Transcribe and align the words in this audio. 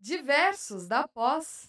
Diversos 0.00 0.86
da 0.86 1.08
Pós. 1.08 1.68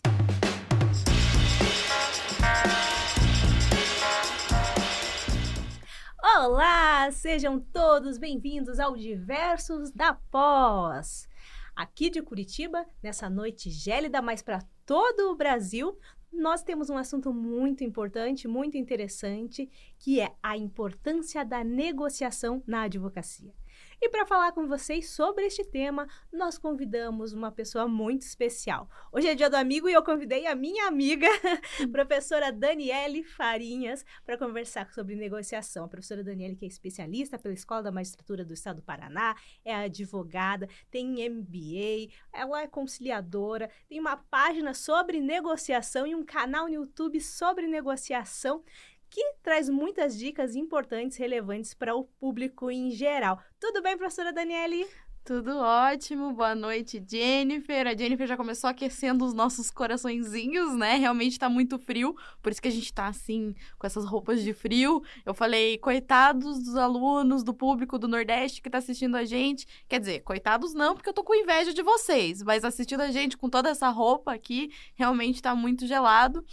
Olá, 6.38 7.10
sejam 7.12 7.60
todos 7.60 8.20
bem-vindos 8.20 8.80
ao 8.80 8.96
Diversos 8.96 9.90
da 9.90 10.14
Pós. 10.14 11.28
Aqui 11.76 12.12
de 12.12 12.22
Curitiba, 12.22 12.86
nessa 13.02 13.28
noite 13.32 13.72
gélida, 13.72 14.22
mas 14.22 14.44
para 14.44 14.62
todo 14.86 15.32
o 15.32 15.36
Brasil, 15.36 15.98
nós 16.32 16.62
temos 16.62 16.92
um 16.92 16.98
assunto 16.98 17.34
muito 17.34 17.84
importante, 17.84 18.48
muito 18.48 18.78
interessante, 18.78 19.68
que 19.98 20.22
é 20.22 20.36
a 20.44 20.56
importância 20.56 21.44
da 21.44 21.64
negociação 21.64 22.62
na 22.68 22.84
advocacia. 22.84 23.59
E 24.02 24.08
para 24.08 24.26
falar 24.26 24.54
com 24.54 24.66
vocês 24.66 25.10
sobre 25.10 25.46
este 25.46 25.62
tema, 25.62 26.08
nós 26.32 26.58
convidamos 26.58 27.34
uma 27.34 27.52
pessoa 27.52 27.86
muito 27.86 28.22
especial. 28.22 28.90
Hoje 29.12 29.28
é 29.28 29.36
dia 29.36 29.50
do 29.50 29.58
amigo 29.58 29.90
e 29.90 29.94
eu 29.94 30.02
convidei 30.02 30.48
a 30.48 30.56
minha 30.56 30.88
amiga, 30.88 31.28
professora 31.92 32.50
Daniele 32.50 33.26
Farinhas, 33.26 34.06
para 34.26 34.38
conversar 34.38 34.90
sobre 34.94 35.18
negociação. 35.18 35.84
A 35.84 35.88
professora 35.90 36.24
Daniele, 36.24 36.56
que 36.56 36.64
é 36.64 36.68
especialista 36.70 37.38
pela 37.38 37.54
Escola 37.54 37.84
da 37.84 37.92
Magistratura 37.92 38.46
do 38.46 38.54
Estado 38.54 38.78
do 38.78 38.84
Paraná, 38.84 39.36
é 39.66 39.76
advogada, 39.76 40.70
tem 40.90 41.30
MBA, 41.30 42.14
ela 42.32 42.62
é 42.62 42.68
conciliadora, 42.68 43.70
tem 43.90 44.00
uma 44.00 44.16
página 44.16 44.74
sobre 44.74 45.20
negociação 45.20 46.08
e 46.08 46.16
um 46.16 46.24
canal 46.24 46.68
no 46.68 46.76
YouTube 46.76 47.20
sobre 47.20 47.68
negociação 47.68 48.64
que 49.10 49.34
traz 49.42 49.70
muitas 49.70 50.18
dicas 50.18 50.56
importantes, 50.56 51.18
relevantes 51.18 51.74
para 51.74 51.96
o 51.96 52.04
público 52.04 52.70
em 52.70 52.92
geral. 52.92 53.42
Tudo 53.60 53.82
bem, 53.82 53.98
professora 53.98 54.32
Daniele? 54.32 54.88
Tudo 55.30 55.60
ótimo, 55.60 56.34
boa 56.34 56.56
noite, 56.56 57.00
Jennifer. 57.08 57.86
A 57.86 57.96
Jennifer 57.96 58.26
já 58.26 58.36
começou 58.36 58.68
aquecendo 58.68 59.24
os 59.24 59.32
nossos 59.32 59.70
coraçõezinhos, 59.70 60.76
né? 60.76 60.96
Realmente 60.96 61.38
tá 61.38 61.48
muito 61.48 61.78
frio, 61.78 62.18
por 62.42 62.52
isso 62.52 62.60
que 62.60 62.68
a 62.68 62.72
gente 62.72 62.92
tá 62.92 63.06
assim, 63.06 63.54
com 63.78 63.86
essas 63.86 64.06
roupas 64.06 64.42
de 64.42 64.54
frio. 64.56 65.04
Eu 65.24 65.36
falei, 65.36 65.78
coitados 65.78 66.64
dos 66.64 66.76
alunos, 66.76 67.44
do 67.44 67.54
público 67.54 68.00
do 68.00 68.08
Nordeste 68.08 68.60
que 68.60 68.72
tá 68.72 68.80
assistindo 68.80 69.14
a 69.14 69.24
gente. 69.24 69.68
Quer 69.88 70.00
dizer, 70.00 70.22
coitados 70.22 70.74
não, 70.74 70.96
porque 70.96 71.10
eu 71.10 71.14
tô 71.14 71.24
com 71.24 71.36
inveja 71.36 71.76
de 71.76 71.84
vocês, 71.84 72.42
mas 72.42 72.66
assistindo 72.66 73.02
a 73.02 73.12
gente 73.12 73.38
com 73.38 73.48
toda 73.48 73.70
essa 73.70 73.88
roupa 73.90 74.34
aqui, 74.34 74.72
realmente 74.96 75.44
tá 75.44 75.54
muito 75.54 75.86
gelado. 75.86 76.44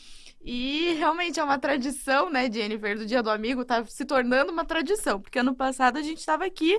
E 0.45 0.93
realmente 0.99 1.41
é 1.41 1.43
uma 1.43 1.59
tradição, 1.59 2.29
né, 2.29 2.53
Jennifer, 2.53 2.99
do 2.99 3.07
Dia 3.07 3.23
do 3.23 3.31
Amigo, 3.31 3.65
tá 3.65 3.87
se 3.87 4.05
tornando 4.05 4.53
uma 4.53 4.67
tradição, 4.67 5.19
porque 5.19 5.39
ano 5.39 5.55
passado 5.55 5.97
a 5.97 6.03
gente 6.03 6.19
estava 6.19 6.45
aqui 6.45 6.79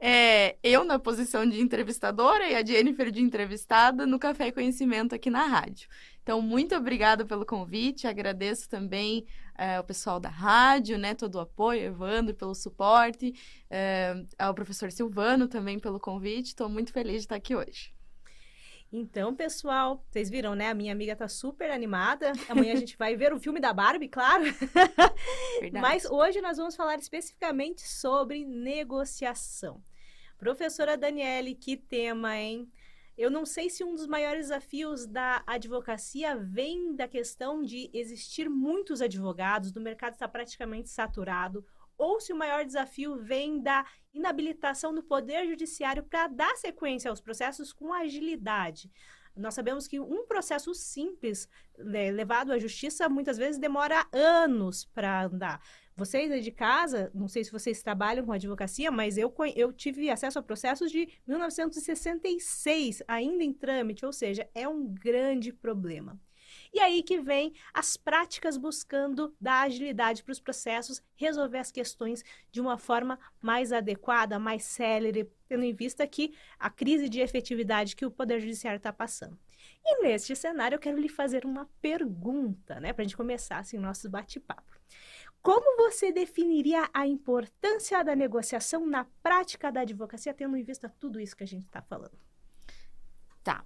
é, 0.00 0.56
eu 0.62 0.82
na 0.82 0.98
posição 0.98 1.46
de 1.46 1.60
entrevistadora 1.60 2.48
e 2.48 2.54
a 2.54 2.64
Jennifer 2.64 3.10
de 3.10 3.20
entrevistada 3.20 4.06
no 4.06 4.18
Café 4.18 4.48
e 4.48 4.52
Conhecimento 4.52 5.14
aqui 5.14 5.28
na 5.28 5.44
rádio. 5.44 5.88
Então, 6.22 6.40
muito 6.40 6.74
obrigada 6.74 7.24
pelo 7.24 7.44
convite, 7.44 8.06
agradeço 8.06 8.68
também 8.68 9.26
é, 9.58 9.76
ao 9.76 9.84
pessoal 9.84 10.18
da 10.18 10.30
rádio, 10.30 10.96
né, 10.96 11.14
todo 11.14 11.34
o 11.34 11.40
apoio, 11.40 11.82
Evandro 11.82 12.34
pelo 12.34 12.54
suporte, 12.54 13.34
é, 13.68 14.24
ao 14.38 14.54
professor 14.54 14.90
Silvano 14.90 15.46
também 15.46 15.78
pelo 15.78 16.00
convite, 16.00 16.46
estou 16.46 16.68
muito 16.68 16.92
feliz 16.92 17.16
de 17.16 17.20
estar 17.20 17.36
aqui 17.36 17.54
hoje. 17.54 17.92
Então, 18.92 19.34
pessoal, 19.34 20.04
vocês 20.10 20.28
viram, 20.28 20.54
né? 20.56 20.68
A 20.68 20.74
minha 20.74 20.92
amiga 20.92 21.14
tá 21.14 21.28
super 21.28 21.70
animada. 21.70 22.32
Amanhã 22.48 22.72
a 22.72 22.76
gente 22.76 22.96
vai 22.96 23.14
ver 23.14 23.32
o 23.32 23.38
filme 23.38 23.60
da 23.60 23.72
Barbie, 23.72 24.08
claro. 24.08 24.42
Verdade. 25.60 25.80
Mas 25.80 26.04
hoje 26.06 26.40
nós 26.40 26.56
vamos 26.56 26.74
falar 26.74 26.96
especificamente 26.96 27.86
sobre 27.86 28.44
negociação. 28.44 29.80
Professora 30.40 30.96
Daniele, 30.96 31.54
que 31.54 31.76
tema, 31.76 32.34
hein? 32.34 32.66
Eu 33.14 33.30
não 33.30 33.44
sei 33.44 33.68
se 33.68 33.84
um 33.84 33.94
dos 33.94 34.06
maiores 34.06 34.46
desafios 34.46 35.06
da 35.06 35.42
advocacia 35.46 36.34
vem 36.34 36.96
da 36.96 37.06
questão 37.06 37.62
de 37.62 37.90
existir 37.92 38.48
muitos 38.48 39.02
advogados, 39.02 39.70
do 39.70 39.82
mercado 39.82 40.14
está 40.14 40.26
praticamente 40.26 40.88
saturado, 40.88 41.62
ou 41.98 42.18
se 42.18 42.32
o 42.32 42.36
maior 42.36 42.64
desafio 42.64 43.18
vem 43.22 43.60
da 43.60 43.84
inabilitação 44.14 44.94
do 44.94 45.02
Poder 45.02 45.46
Judiciário 45.46 46.04
para 46.04 46.26
dar 46.28 46.56
sequência 46.56 47.10
aos 47.10 47.20
processos 47.20 47.70
com 47.70 47.92
agilidade. 47.92 48.90
Nós 49.36 49.52
sabemos 49.52 49.86
que 49.86 50.00
um 50.00 50.26
processo 50.26 50.74
simples, 50.74 51.46
né, 51.76 52.10
levado 52.10 52.50
à 52.50 52.58
justiça, 52.58 53.10
muitas 53.10 53.36
vezes 53.36 53.60
demora 53.60 54.06
anos 54.10 54.86
para 54.86 55.26
andar. 55.26 55.60
Vocês 56.00 56.30
aí 56.30 56.40
de 56.40 56.50
casa, 56.50 57.10
não 57.14 57.28
sei 57.28 57.44
se 57.44 57.52
vocês 57.52 57.82
trabalham 57.82 58.24
com 58.24 58.32
advocacia, 58.32 58.90
mas 58.90 59.18
eu, 59.18 59.30
eu 59.54 59.70
tive 59.70 60.08
acesso 60.08 60.38
a 60.38 60.42
processos 60.42 60.90
de 60.90 61.06
1966, 61.26 63.02
ainda 63.06 63.44
em 63.44 63.52
trâmite, 63.52 64.06
ou 64.06 64.10
seja, 64.10 64.48
é 64.54 64.66
um 64.66 64.86
grande 64.86 65.52
problema. 65.52 66.18
E 66.72 66.80
aí 66.80 67.02
que 67.02 67.20
vem 67.20 67.52
as 67.74 67.98
práticas 67.98 68.56
buscando 68.56 69.36
dar 69.38 69.66
agilidade 69.66 70.24
para 70.24 70.32
os 70.32 70.40
processos, 70.40 71.02
resolver 71.16 71.58
as 71.58 71.70
questões 71.70 72.24
de 72.50 72.62
uma 72.62 72.78
forma 72.78 73.18
mais 73.38 73.70
adequada, 73.70 74.38
mais 74.38 74.64
célere, 74.64 75.30
tendo 75.46 75.64
em 75.64 75.74
vista 75.74 76.06
que 76.06 76.32
a 76.58 76.70
crise 76.70 77.10
de 77.10 77.20
efetividade 77.20 77.94
que 77.94 78.06
o 78.06 78.10
Poder 78.10 78.40
Judiciário 78.40 78.78
está 78.78 78.90
passando. 78.90 79.38
E 79.84 80.02
neste 80.02 80.34
cenário 80.34 80.76
eu 80.76 80.80
quero 80.80 80.98
lhe 80.98 81.10
fazer 81.10 81.44
uma 81.44 81.68
pergunta, 81.82 82.80
né, 82.80 82.94
para 82.94 83.02
a 83.02 83.06
gente 83.06 83.18
começar 83.18 83.58
assim, 83.58 83.76
o 83.76 83.82
nosso 83.82 84.08
bate-papo. 84.08 84.80
Como 85.42 85.76
você 85.76 86.12
definiria 86.12 86.88
a 86.92 87.06
importância 87.06 88.02
da 88.04 88.14
negociação 88.14 88.86
na 88.86 89.06
prática 89.22 89.72
da 89.72 89.80
advocacia, 89.80 90.34
tendo 90.34 90.56
em 90.56 90.62
vista 90.62 90.88
tudo 90.88 91.18
isso 91.18 91.36
que 91.36 91.44
a 91.44 91.46
gente 91.46 91.64
está 91.64 91.80
falando? 91.80 92.18
Tá. 93.42 93.64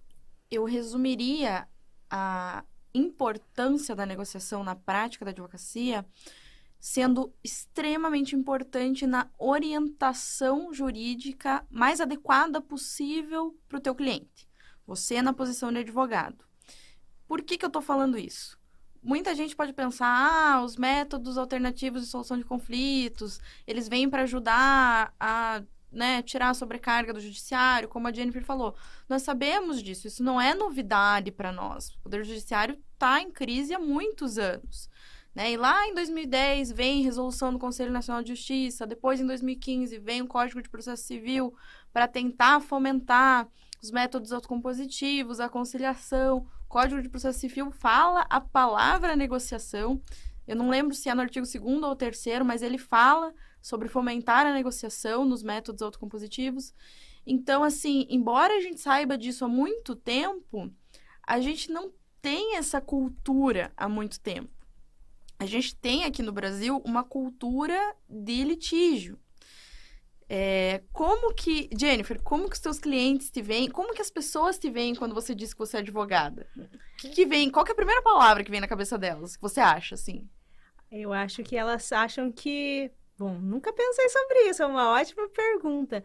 Eu 0.50 0.64
resumiria 0.64 1.68
a 2.08 2.64
importância 2.94 3.94
da 3.94 4.06
negociação 4.06 4.62
na 4.62 4.76
prática 4.76 5.24
da 5.24 5.32
advocacia 5.32 6.06
sendo 6.78 7.34
extremamente 7.42 8.36
importante 8.36 9.06
na 9.06 9.30
orientação 9.38 10.70
jurídica 10.70 11.66
mais 11.70 11.98
adequada 11.98 12.60
possível 12.60 13.58
para 13.66 13.78
o 13.78 13.80
teu 13.80 13.94
cliente. 13.94 14.46
Você 14.86 15.22
na 15.22 15.32
posição 15.32 15.72
de 15.72 15.78
advogado. 15.78 16.44
Por 17.26 17.42
que, 17.42 17.56
que 17.56 17.64
eu 17.64 17.68
estou 17.68 17.80
falando 17.80 18.18
isso? 18.18 18.58
Muita 19.04 19.34
gente 19.34 19.54
pode 19.54 19.75
pensar, 19.75 20.09
ah, 20.09 20.65
os 20.65 20.76
métodos 20.76 21.37
alternativos 21.37 22.03
de 22.03 22.09
solução 22.09 22.38
de 22.38 22.44
conflitos, 22.44 23.38
eles 23.66 23.87
vêm 23.87 24.09
para 24.09 24.22
ajudar 24.22 25.15
a 25.20 25.62
né, 25.92 26.22
tirar 26.22 26.48
a 26.48 26.54
sobrecarga 26.54 27.12
do 27.12 27.20
judiciário, 27.20 27.88
como 27.88 28.09
a 28.09 28.12
Jennifer 28.12 28.42
falou. 28.42 28.75
Nós 29.09 29.22
sabemos 29.22 29.82
disso, 29.82 30.09
isso 30.09 30.25
não 30.25 30.41
é 30.41 30.54
novidade 30.54 31.31
para 31.31 31.53
nós. 31.53 31.91
O 31.91 31.98
Poder 32.00 32.25
Judiciário 32.25 32.76
está 32.94 33.20
em 33.20 33.31
crise 33.31 33.75
há 33.75 33.78
muitos 33.78 34.38
anos. 34.38 34.88
Né? 35.34 35.53
E 35.53 35.56
lá 35.56 35.86
em 35.86 35.94
2010 35.94 36.72
vem 36.72 37.03
resolução 37.03 37.53
do 37.53 37.59
Conselho 37.59 37.92
Nacional 37.92 38.22
de 38.22 38.31
Justiça, 38.31 38.86
depois 38.86 39.21
em 39.21 39.26
2015 39.26 39.98
vem 39.98 40.22
o 40.22 40.26
Código 40.26 40.62
de 40.62 40.69
Processo 40.69 41.04
Civil 41.04 41.54
para 41.92 42.09
tentar 42.09 42.60
fomentar 42.60 43.48
os 43.82 43.91
métodos 43.91 44.32
autocompositivos, 44.32 45.41
a 45.41 45.48
conciliação. 45.48 46.47
Código 46.69 47.02
de 47.02 47.08
Processo 47.08 47.38
Civil 47.38 47.70
fala 47.70 48.26
a 48.28 48.41
palavra 48.41 49.16
negociação. 49.16 50.00
Eu 50.47 50.56
não 50.56 50.69
lembro 50.69 50.94
se 50.94 51.08
é 51.08 51.14
no 51.14 51.22
artigo 51.22 51.47
2 51.47 51.82
ou 51.82 51.97
3 51.97 52.25
mas 52.44 52.62
ele 52.62 52.78
fala 52.78 53.34
sobre 53.62 53.88
fomentar 53.88 54.47
a 54.47 54.52
negociação 54.52 55.24
nos 55.24 55.42
métodos 55.42 55.82
autocompositivos. 55.82 56.74
Então, 57.26 57.62
assim, 57.62 58.06
embora 58.10 58.54
a 58.54 58.60
gente 58.60 58.80
saiba 58.80 59.16
disso 59.16 59.44
há 59.44 59.48
muito 59.48 59.97
tempo, 59.97 60.70
a 61.26 61.41
gente 61.41 61.72
não 61.72 61.91
tem 62.20 62.56
essa 62.56 62.80
cultura 62.80 63.72
há 63.76 63.88
muito 63.88 64.20
tempo. 64.20 64.50
A 65.38 65.47
gente 65.47 65.74
tem 65.76 66.04
aqui 66.04 66.22
no 66.22 66.32
Brasil 66.32 66.80
uma 66.84 67.03
cultura 67.03 67.78
de 68.08 68.44
litígio. 68.44 69.19
É, 70.28 70.82
como 70.92 71.34
que, 71.34 71.68
Jennifer, 71.78 72.20
como 72.22 72.48
que 72.48 72.56
os 72.56 72.60
teus 72.60 72.78
clientes 72.78 73.30
te 73.30 73.42
veem? 73.42 73.70
Como 73.70 73.94
que 73.94 74.02
as 74.02 74.10
pessoas 74.10 74.58
te 74.58 74.70
veem 74.70 74.94
quando 74.94 75.14
você 75.14 75.34
diz 75.34 75.52
que 75.52 75.58
você 75.58 75.76
é 75.76 75.80
advogada? 75.80 76.46
Que, 76.98 77.10
que 77.10 77.26
vem? 77.26 77.50
Qual 77.50 77.65
que 77.65 77.71
é 77.71 77.74
a 77.74 77.76
primeira 77.76 78.03
palavra 78.03 78.42
que 78.42 78.50
vem 78.50 78.60
na 78.60 78.68
cabeça 78.68 78.97
delas? 78.97 79.36
Que 79.36 79.42
você 79.42 79.60
acha, 79.60 79.94
assim? 79.94 80.28
Eu 80.91 81.12
acho 81.12 81.42
que 81.42 81.56
elas 81.56 81.92
acham 81.92 82.30
que 82.32 82.91
Bom, 83.16 83.38
nunca 83.38 83.72
pensei 83.72 84.09
sobre 84.09 84.48
isso, 84.48 84.62
é 84.62 84.66
uma 84.66 84.91
ótima 84.91 85.28
pergunta. 85.28 86.04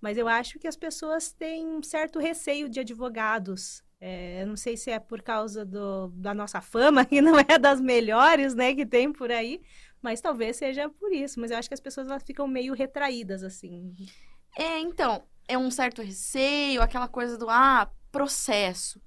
Mas 0.00 0.18
eu 0.18 0.28
acho 0.28 0.58
que 0.58 0.66
as 0.66 0.76
pessoas 0.76 1.32
têm 1.32 1.66
um 1.66 1.82
certo 1.82 2.18
receio 2.18 2.68
de 2.68 2.80
advogados. 2.80 3.82
É, 4.00 4.44
não 4.44 4.56
sei 4.56 4.76
se 4.76 4.90
é 4.90 4.98
por 4.98 5.22
causa 5.22 5.64
do, 5.64 6.08
da 6.08 6.34
nossa 6.34 6.60
fama, 6.60 7.04
que 7.06 7.22
não 7.22 7.38
é 7.38 7.58
das 7.58 7.80
melhores, 7.80 8.54
né, 8.54 8.74
que 8.74 8.84
tem 8.84 9.12
por 9.12 9.30
aí, 9.30 9.62
mas 10.02 10.20
talvez 10.20 10.56
seja 10.56 10.88
por 10.88 11.12
isso. 11.12 11.40
Mas 11.40 11.50
eu 11.50 11.56
acho 11.56 11.68
que 11.68 11.74
as 11.74 11.80
pessoas 11.80 12.08
elas 12.08 12.22
ficam 12.22 12.46
meio 12.46 12.74
retraídas, 12.74 13.42
assim. 13.42 13.94
É, 14.56 14.78
então, 14.80 15.22
é 15.48 15.56
um 15.56 15.70
certo 15.70 16.02
receio, 16.02 16.82
aquela 16.82 17.08
coisa 17.08 17.38
do, 17.38 17.48
ah, 17.48 17.90
processo. 18.12 19.00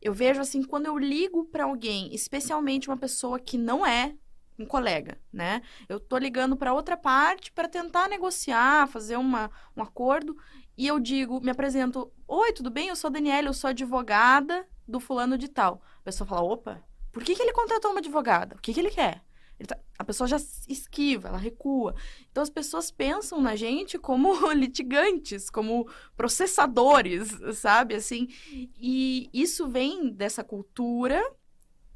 Eu 0.00 0.14
vejo 0.14 0.40
assim, 0.40 0.62
quando 0.62 0.86
eu 0.86 0.96
ligo 0.96 1.46
para 1.46 1.64
alguém, 1.64 2.14
especialmente 2.14 2.88
uma 2.88 2.96
pessoa 2.96 3.40
que 3.40 3.58
não 3.58 3.84
é 3.84 4.14
um 4.56 4.64
colega, 4.64 5.18
né? 5.32 5.62
Eu 5.88 5.98
tô 5.98 6.16
ligando 6.16 6.56
para 6.56 6.72
outra 6.72 6.96
parte 6.96 7.50
para 7.50 7.68
tentar 7.68 8.08
negociar, 8.08 8.86
fazer 8.86 9.16
uma, 9.16 9.50
um 9.76 9.82
acordo 9.82 10.36
e 10.76 10.86
eu 10.86 11.00
digo, 11.00 11.40
me 11.40 11.50
apresento, 11.50 12.12
oi, 12.28 12.52
tudo 12.52 12.70
bem? 12.70 12.88
Eu 12.88 12.96
sou 12.96 13.08
a 13.08 13.12
Daniela, 13.12 13.48
eu 13.48 13.54
sou 13.54 13.70
advogada 13.70 14.66
do 14.86 15.00
fulano 15.00 15.36
de 15.36 15.48
tal. 15.48 15.82
A 16.00 16.04
pessoa 16.04 16.28
fala, 16.28 16.42
opa, 16.42 16.82
por 17.10 17.24
que, 17.24 17.34
que 17.34 17.42
ele 17.42 17.52
contratou 17.52 17.90
uma 17.90 18.00
advogada? 18.00 18.56
O 18.56 18.60
que, 18.60 18.72
que 18.72 18.80
ele 18.80 18.90
quer? 18.90 19.22
Tá... 19.66 19.78
a 19.98 20.04
pessoa 20.04 20.26
já 20.26 20.36
esquiva, 20.68 21.28
ela 21.28 21.38
recua. 21.38 21.94
Então 22.30 22.42
as 22.42 22.50
pessoas 22.50 22.90
pensam 22.90 23.40
na 23.40 23.54
gente 23.56 23.98
como 23.98 24.34
litigantes, 24.52 25.48
como 25.48 25.88
processadores, 26.16 27.28
sabe? 27.54 27.94
Assim, 27.94 28.28
e 28.50 29.30
isso 29.32 29.68
vem 29.68 30.10
dessa 30.10 30.42
cultura 30.42 31.22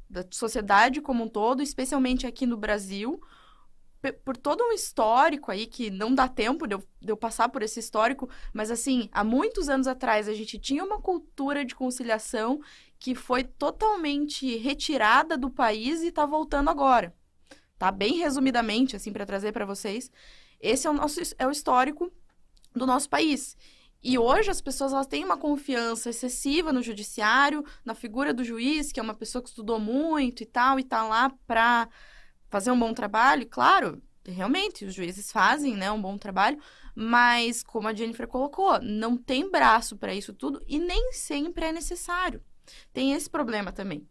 da 0.09 0.25
sociedade 0.31 1.01
como 1.01 1.25
um 1.25 1.27
todo, 1.27 1.61
especialmente 1.61 2.25
aqui 2.25 2.47
no 2.47 2.57
Brasil, 2.57 3.21
por 4.23 4.37
todo 4.37 4.63
um 4.63 4.71
histórico 4.71 5.51
aí 5.51 5.67
que 5.67 5.91
não 5.91 6.15
dá 6.15 6.27
tempo 6.27 6.65
de 6.65 6.73
eu, 6.73 6.83
de 7.01 7.11
eu, 7.11 7.17
passar 7.17 7.49
por 7.49 7.61
esse 7.61 7.79
histórico, 7.79 8.29
mas 8.53 8.71
assim, 8.71 9.09
há 9.11 9.23
muitos 9.23 9.67
anos 9.67 9.87
atrás 9.87 10.27
a 10.27 10.33
gente 10.33 10.57
tinha 10.57 10.83
uma 10.83 11.01
cultura 11.01 11.65
de 11.65 11.75
conciliação 11.75 12.61
que 12.97 13.13
foi 13.13 13.43
totalmente 13.43 14.57
retirada 14.57 15.37
do 15.37 15.49
país 15.49 16.01
e 16.01 16.07
está 16.07 16.25
voltando 16.25 16.69
agora. 16.69 17.13
Tá 17.79 17.91
bem 17.91 18.17
resumidamente 18.17 18.97
assim 18.97 19.11
para 19.13 19.25
trazer 19.25 19.53
para 19.53 19.65
vocês, 19.65 20.11
esse 20.59 20.85
é 20.85 20.89
o 20.89 20.93
nosso 20.93 21.21
é 21.37 21.47
o 21.47 21.51
histórico 21.51 22.11
do 22.75 22.85
nosso 22.85 23.09
país. 23.09 23.57
E 24.03 24.17
hoje 24.17 24.51
as 24.51 24.61
pessoas 24.61 24.91
elas 24.91 25.07
têm 25.07 25.23
uma 25.23 25.37
confiança 25.37 26.09
excessiva 26.09 26.73
no 26.73 26.81
judiciário, 26.81 27.65
na 27.85 27.95
figura 27.95 28.33
do 28.33 28.43
juiz, 28.43 28.91
que 28.91 28.99
é 28.99 29.03
uma 29.03 29.13
pessoa 29.13 29.41
que 29.41 29.49
estudou 29.49 29.79
muito 29.79 30.43
e 30.43 30.45
tal 30.45 30.77
e 30.77 30.83
tá 30.83 31.03
lá 31.07 31.31
para 31.47 31.87
fazer 32.49 32.69
um 32.71 32.79
bom 32.79 32.93
trabalho, 32.93 33.47
claro, 33.47 34.01
realmente, 34.27 34.83
os 34.83 34.93
juízes 34.93 35.31
fazem, 35.31 35.75
né, 35.75 35.89
um 35.91 36.01
bom 36.01 36.17
trabalho, 36.17 36.59
mas 36.93 37.63
como 37.63 37.87
a 37.87 37.93
Jennifer 37.93 38.27
colocou, 38.27 38.81
não 38.81 39.15
tem 39.15 39.49
braço 39.49 39.95
para 39.95 40.13
isso 40.13 40.33
tudo 40.33 40.61
e 40.67 40.79
nem 40.79 41.13
sempre 41.13 41.65
é 41.65 41.71
necessário. 41.71 42.41
Tem 42.93 43.13
esse 43.13 43.29
problema 43.29 43.71
também. 43.71 44.07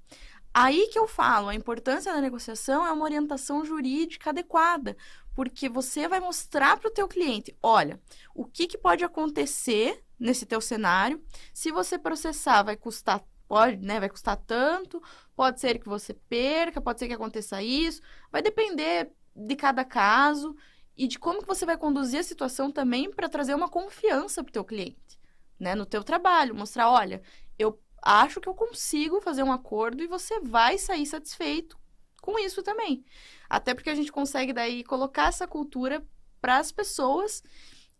Aí 0.53 0.89
que 0.89 0.99
eu 0.99 1.07
falo, 1.07 1.49
a 1.49 1.55
importância 1.55 2.13
da 2.13 2.21
negociação 2.21 2.87
é 2.87 2.91
uma 2.91 3.05
orientação 3.05 3.65
jurídica 3.65 4.31
adequada, 4.31 4.97
porque 5.35 5.69
você 5.69 6.09
vai 6.09 6.21
mostrar 6.21 6.77
para 6.79 6.89
o 6.89 6.93
teu 6.93 7.07
cliente, 7.07 7.57
olha, 7.63 8.01
o 8.35 8.45
que, 8.45 8.67
que 8.67 8.79
pode 8.79 9.05
acontecer 9.05 10.03
nesse 10.19 10.45
teu 10.45 10.61
cenário, 10.61 11.23
se 11.55 11.71
você 11.71 11.99
processar 11.99 12.63
vai 12.63 12.77
custar 12.77 13.25
pode, 13.49 13.79
né, 13.79 13.99
vai 13.99 14.11
custar 14.11 14.37
tanto, 14.37 15.03
pode 15.35 15.59
ser 15.59 15.79
que 15.79 15.89
você 15.89 16.13
perca, 16.13 16.81
pode 16.81 16.99
ser 16.99 17.09
que 17.09 17.15
aconteça 17.15 17.63
isso, 17.63 18.03
vai 18.31 18.43
depender 18.43 19.11
de 19.35 19.57
cada 19.57 19.85
caso 19.85 20.55
e 20.97 21.09
de 21.09 21.19
como 21.19 21.41
que 21.41 21.47
você 21.47 21.65
vai 21.65 21.79
conduzir 21.79 22.21
a 22.21 22.23
situação 22.23 22.71
também 22.71 23.11
para 23.11 23.29
trazer 23.29 23.55
uma 23.55 23.69
confiança 23.69 24.45
para 24.45 24.51
o 24.51 24.53
teu 24.53 24.65
cliente, 24.65 25.19
né, 25.59 25.75
no 25.75 25.87
teu 25.87 26.05
trabalho, 26.05 26.55
mostrar, 26.55 26.91
olha, 26.91 27.23
eu 27.59 27.81
acho 28.03 28.41
que 28.41 28.49
eu 28.49 28.55
consigo 28.55 29.21
fazer 29.21 29.43
um 29.43 29.53
acordo 29.53 30.03
e 30.03 30.07
você 30.07 30.41
vai 30.41 30.79
sair 30.79 31.07
satisfeito 31.07 31.79
com 32.21 32.39
isso 32.39 32.63
também. 32.63 33.05
Até 33.49 33.75
porque 33.75 33.91
a 33.91 33.95
gente 33.95 34.13
consegue 34.13 34.53
daí 34.53 34.85
colocar 34.85 35.29
essa 35.29 35.47
cultura 35.47 36.05
para 36.41 36.59
as 36.59 36.71
pessoas 36.73 37.43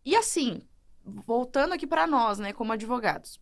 e 0.05 0.15
assim, 0.15 0.63
voltando 1.05 1.73
aqui 1.73 1.87
para 1.87 2.07
nós, 2.07 2.39
né, 2.39 2.53
como 2.53 2.73
advogados 2.73 3.41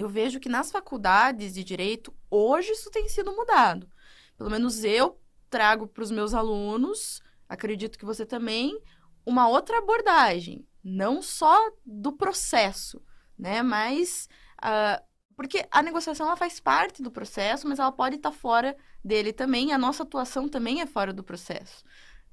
eu 0.00 0.08
vejo 0.08 0.40
que 0.40 0.48
nas 0.48 0.70
faculdades 0.70 1.54
de 1.54 1.62
direito, 1.62 2.14
hoje 2.30 2.72
isso 2.72 2.90
tem 2.90 3.08
sido 3.08 3.32
mudado. 3.32 3.88
Pelo 4.36 4.50
menos 4.50 4.82
eu 4.84 5.20
trago 5.48 5.86
para 5.86 6.02
os 6.02 6.10
meus 6.10 6.32
alunos, 6.32 7.20
acredito 7.48 7.98
que 7.98 8.04
você 8.04 8.24
também, 8.24 8.80
uma 9.26 9.48
outra 9.48 9.78
abordagem, 9.78 10.66
não 10.82 11.20
só 11.20 11.70
do 11.84 12.12
processo, 12.12 13.02
né? 13.38 13.62
Mas 13.62 14.28
uh, 14.62 15.04
porque 15.40 15.66
a 15.70 15.82
negociação 15.82 16.26
ela 16.26 16.36
faz 16.36 16.60
parte 16.60 17.02
do 17.02 17.10
processo, 17.10 17.66
mas 17.66 17.78
ela 17.78 17.90
pode 17.90 18.16
estar 18.16 18.30
tá 18.30 18.36
fora 18.36 18.76
dele 19.02 19.32
também. 19.32 19.72
A 19.72 19.78
nossa 19.78 20.02
atuação 20.02 20.46
também 20.46 20.82
é 20.82 20.86
fora 20.86 21.14
do 21.14 21.24
processo. 21.24 21.82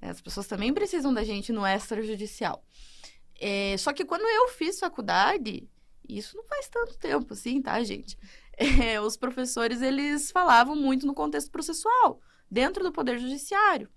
Né? 0.01 0.09
As 0.09 0.19
pessoas 0.19 0.45
também 0.45 0.73
precisam 0.73 1.13
da 1.13 1.23
gente 1.23 1.53
no 1.53 1.65
extrajudicial. 1.65 2.61
É, 3.39 3.77
só 3.77 3.93
que 3.93 4.03
quando 4.03 4.23
eu 4.23 4.49
fiz 4.49 4.77
faculdade, 4.77 5.65
isso 6.05 6.35
não 6.35 6.43
faz 6.43 6.67
tanto 6.67 6.97
tempo 6.97 7.31
assim, 7.31 7.61
tá, 7.61 7.81
gente? 7.81 8.17
É, 8.59 8.99
os 8.99 9.15
professores, 9.15 9.81
eles 9.83 10.31
falavam 10.31 10.75
muito 10.75 11.05
no 11.05 11.13
contexto 11.13 11.51
processual, 11.51 12.19
dentro 12.49 12.83
do 12.83 12.91
Poder 12.91 13.19
Judiciário. 13.19 13.87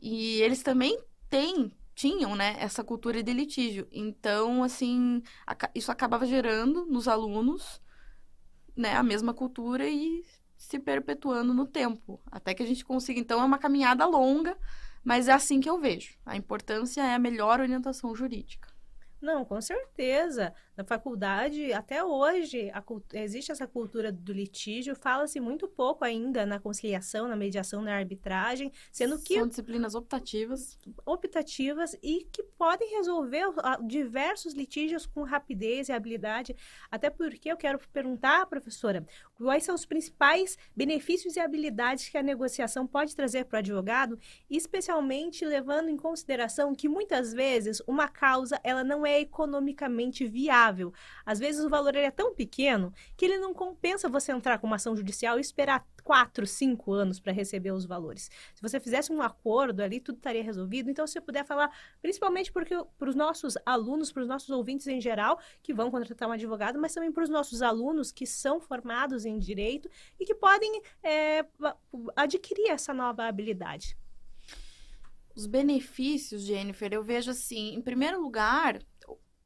E 0.00 0.40
eles 0.40 0.62
também 0.62 0.96
têm, 1.28 1.70
tinham, 1.96 2.36
né, 2.36 2.56
essa 2.60 2.84
cultura 2.84 3.22
de 3.24 3.32
litígio. 3.32 3.88
Então, 3.90 4.62
assim, 4.62 5.20
isso 5.74 5.90
acabava 5.90 6.24
gerando 6.24 6.86
nos 6.86 7.08
alunos, 7.08 7.82
né, 8.78 8.94
a 8.94 9.02
mesma 9.02 9.34
cultura 9.34 9.86
e 9.88 10.22
se 10.56 10.78
perpetuando 10.78 11.52
no 11.52 11.66
tempo. 11.66 12.20
Até 12.30 12.54
que 12.54 12.62
a 12.62 12.66
gente 12.66 12.84
consiga. 12.84 13.18
Então, 13.20 13.40
é 13.40 13.44
uma 13.44 13.58
caminhada 13.58 14.06
longa, 14.06 14.56
mas 15.04 15.28
é 15.28 15.32
assim 15.32 15.60
que 15.60 15.68
eu 15.68 15.78
vejo. 15.78 16.16
A 16.24 16.36
importância 16.36 17.02
é 17.02 17.14
a 17.14 17.18
melhor 17.18 17.60
orientação 17.60 18.14
jurídica. 18.14 18.68
Não, 19.20 19.44
com 19.44 19.60
certeza. 19.60 20.54
Na 20.76 20.84
faculdade, 20.84 21.72
até 21.72 22.04
hoje, 22.04 22.70
existe 23.12 23.50
essa 23.50 23.66
cultura 23.66 24.12
do 24.12 24.32
litígio, 24.32 24.94
fala-se 24.94 25.40
muito 25.40 25.66
pouco 25.66 26.04
ainda 26.04 26.46
na 26.46 26.60
conciliação, 26.60 27.26
na 27.26 27.34
mediação, 27.34 27.82
na 27.82 27.96
arbitragem, 27.96 28.72
sendo 28.92 29.20
que... 29.20 29.34
São 29.34 29.48
disciplinas 29.48 29.96
optativas. 29.96 30.78
Optativas 31.04 31.96
e 32.00 32.28
que 32.32 32.44
podem 32.56 32.90
resolver 32.96 33.46
diversos 33.86 34.54
litígios 34.54 35.04
com 35.04 35.24
rapidez 35.24 35.88
e 35.88 35.92
habilidade. 35.92 36.54
Até 36.90 37.10
porque 37.10 37.50
eu 37.50 37.56
quero 37.56 37.80
perguntar, 37.92 38.46
professora, 38.46 39.04
quais 39.38 39.64
são 39.64 39.74
os 39.74 39.86
principais 39.86 40.58
benefícios 40.74 41.36
e 41.36 41.40
habilidades 41.40 42.08
que 42.08 42.18
a 42.18 42.22
negociação 42.22 42.86
pode 42.86 43.14
trazer 43.14 43.44
para 43.44 43.56
o 43.56 43.58
advogado, 43.60 44.18
especialmente 44.50 45.44
levando 45.44 45.88
em 45.88 45.96
consideração 45.96 46.74
que 46.74 46.88
muitas 46.88 47.32
vezes 47.32 47.80
uma 47.86 48.08
causa 48.08 48.60
ela 48.64 48.82
não 48.82 49.06
é 49.06 49.20
economicamente 49.20 50.26
viável. 50.26 50.92
Às 51.24 51.38
vezes 51.38 51.64
o 51.64 51.68
valor 51.68 51.94
é 51.94 52.10
tão 52.10 52.34
pequeno 52.34 52.92
que 53.16 53.24
ele 53.24 53.38
não 53.38 53.54
compensa 53.54 54.08
você 54.08 54.32
entrar 54.32 54.58
com 54.58 54.66
uma 54.66 54.76
ação 54.76 54.96
judicial 54.96 55.38
e 55.38 55.40
esperar 55.40 55.86
quatro, 56.08 56.46
cinco 56.46 56.94
anos 56.94 57.20
para 57.20 57.34
receber 57.34 57.70
os 57.70 57.84
valores. 57.84 58.30
Se 58.54 58.62
você 58.62 58.80
fizesse 58.80 59.12
um 59.12 59.20
acordo 59.20 59.82
ali, 59.82 60.00
tudo 60.00 60.16
estaria 60.16 60.42
resolvido. 60.42 60.90
Então, 60.90 61.06
se 61.06 61.12
você 61.12 61.20
puder 61.20 61.44
falar, 61.44 61.70
principalmente 62.00 62.50
porque 62.50 62.74
para 62.96 63.10
os 63.10 63.14
nossos 63.14 63.58
alunos, 63.66 64.10
para 64.10 64.22
os 64.22 64.28
nossos 64.28 64.48
ouvintes 64.48 64.86
em 64.86 65.02
geral, 65.02 65.38
que 65.62 65.74
vão 65.74 65.90
contratar 65.90 66.26
um 66.26 66.32
advogado, 66.32 66.78
mas 66.78 66.94
também 66.94 67.12
para 67.12 67.24
os 67.24 67.28
nossos 67.28 67.60
alunos 67.60 68.10
que 68.10 68.26
são 68.26 68.58
formados 68.58 69.26
em 69.26 69.38
direito 69.38 69.90
e 70.18 70.24
que 70.24 70.34
podem 70.34 70.80
é, 71.02 71.44
adquirir 72.16 72.70
essa 72.70 72.94
nova 72.94 73.28
habilidade. 73.28 73.94
Os 75.36 75.44
benefícios, 75.46 76.40
Jennifer, 76.40 76.90
eu 76.90 77.04
vejo 77.04 77.32
assim, 77.32 77.74
em 77.74 77.82
primeiro 77.82 78.18
lugar, 78.18 78.78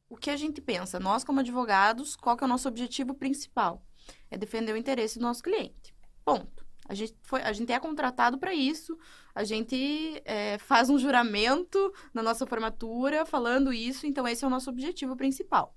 o 0.09 0.16
que 0.16 0.31
a 0.31 0.37
gente 0.37 0.61
pensa? 0.61 1.00
Nós, 1.00 1.25
como 1.25 1.40
advogados, 1.40 2.14
qual 2.14 2.37
que 2.37 2.45
é 2.45 2.47
o 2.47 2.49
nosso 2.49 2.69
objetivo 2.69 3.14
principal? 3.14 3.85
É 4.31 4.38
defender 4.38 4.73
o 4.73 4.76
interesse 4.76 5.19
do 5.19 5.23
nosso 5.23 5.42
cliente. 5.42 5.92
Ponto. 6.25 6.62
A 6.88 6.95
gente, 6.95 7.14
foi, 7.23 7.41
a 7.43 7.52
gente 7.52 7.73
é 7.73 7.79
contratado 7.79 8.38
para 8.38 8.52
isso, 8.52 8.99
a 9.35 9.45
gente 9.45 10.21
é, 10.25 10.59
faz 10.59 10.91
um 10.91 10.99
juramento 10.99 11.93
na 12.12 12.23
nossa 12.23 12.45
formatura 12.45 13.25
falando 13.25 13.73
isso, 13.73 14.07
então 14.07 14.26
esse 14.26 14.45
é 14.45 14.47
o 14.47 14.50
nosso 14.50 14.69
objetivo 14.69 15.17
principal, 15.17 15.75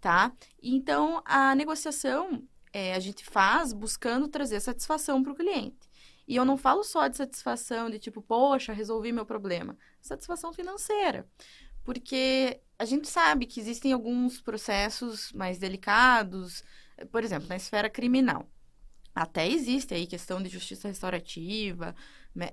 tá? 0.00 0.32
Então, 0.60 1.22
a 1.24 1.54
negociação 1.54 2.42
é, 2.72 2.94
a 2.94 2.98
gente 2.98 3.24
faz 3.24 3.72
buscando 3.72 4.26
trazer 4.28 4.60
satisfação 4.60 5.22
para 5.22 5.32
o 5.32 5.36
cliente. 5.36 5.88
E 6.26 6.36
eu 6.36 6.44
não 6.44 6.56
falo 6.56 6.82
só 6.82 7.08
de 7.08 7.16
satisfação, 7.16 7.90
de 7.90 7.98
tipo, 7.98 8.22
poxa, 8.22 8.72
resolvi 8.72 9.12
meu 9.12 9.26
problema. 9.26 9.76
Satisfação 10.00 10.52
financeira. 10.52 11.26
Porque 11.84 12.60
a 12.78 12.84
gente 12.84 13.08
sabe 13.08 13.46
que 13.46 13.60
existem 13.60 13.92
alguns 13.92 14.40
processos 14.40 15.32
mais 15.32 15.58
delicados, 15.58 16.62
por 17.10 17.24
exemplo, 17.24 17.48
na 17.48 17.56
esfera 17.56 17.90
criminal. 17.90 18.48
Até 19.14 19.48
existe 19.48 19.92
aí 19.94 20.06
questão 20.06 20.42
de 20.42 20.48
justiça 20.48 20.88
restaurativa, 20.88 21.94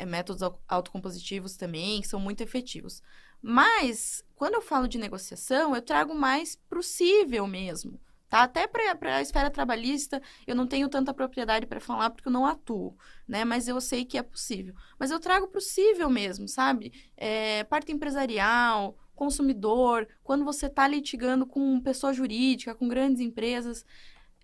métodos 0.08 0.42
autocompositivos 0.68 1.56
também, 1.56 2.02
que 2.02 2.08
são 2.08 2.20
muito 2.20 2.42
efetivos. 2.42 3.02
Mas, 3.42 4.24
quando 4.36 4.56
eu 4.56 4.62
falo 4.62 4.88
de 4.88 4.98
negociação, 4.98 5.74
eu 5.76 5.82
trago 5.82 6.14
mais 6.14 6.58
possível 6.70 7.48
mesmo. 7.48 8.00
Tá? 8.30 8.44
Até 8.44 8.68
para 8.68 9.16
a 9.16 9.22
esfera 9.22 9.50
trabalhista, 9.50 10.22
eu 10.46 10.56
não 10.56 10.68
tenho 10.68 10.88
tanta 10.88 11.14
propriedade 11.14 11.66
para 11.66 11.80
falar 11.80 12.12
porque 12.12 12.28
eu 12.28 12.32
não 12.32 12.46
atuo, 12.46 12.96
né? 13.28 13.44
Mas 13.44 13.68
eu 13.68 13.82
sei 13.82 14.06
que 14.06 14.20
é 14.20 14.22
possível. 14.22 14.76
Mas 15.00 15.10
eu 15.10 15.20
trago 15.20 15.48
possível 15.48 16.10
mesmo, 16.12 16.48
sabe? 16.48 16.94
É, 17.18 17.64
parte 17.64 17.92
empresarial, 17.92 18.96
consumidor, 19.16 20.08
quando 20.24 20.46
você 20.46 20.68
está 20.68 20.88
litigando 20.88 21.48
com 21.48 21.82
pessoa 21.82 22.14
jurídica, 22.14 22.76
com 22.76 22.88
grandes 22.88 23.20
empresas, 23.20 23.84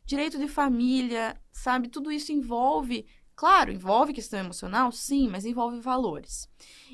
direito 0.06 0.38
de 0.38 0.48
família, 0.48 1.40
sabe? 1.52 1.88
Tudo 1.88 2.12
isso 2.12 2.32
envolve, 2.32 3.06
claro, 3.36 3.72
envolve 3.72 4.14
questão 4.14 4.40
emocional, 4.40 4.92
sim, 4.92 5.28
mas 5.28 5.46
envolve 5.46 5.80
valores. 5.80 6.50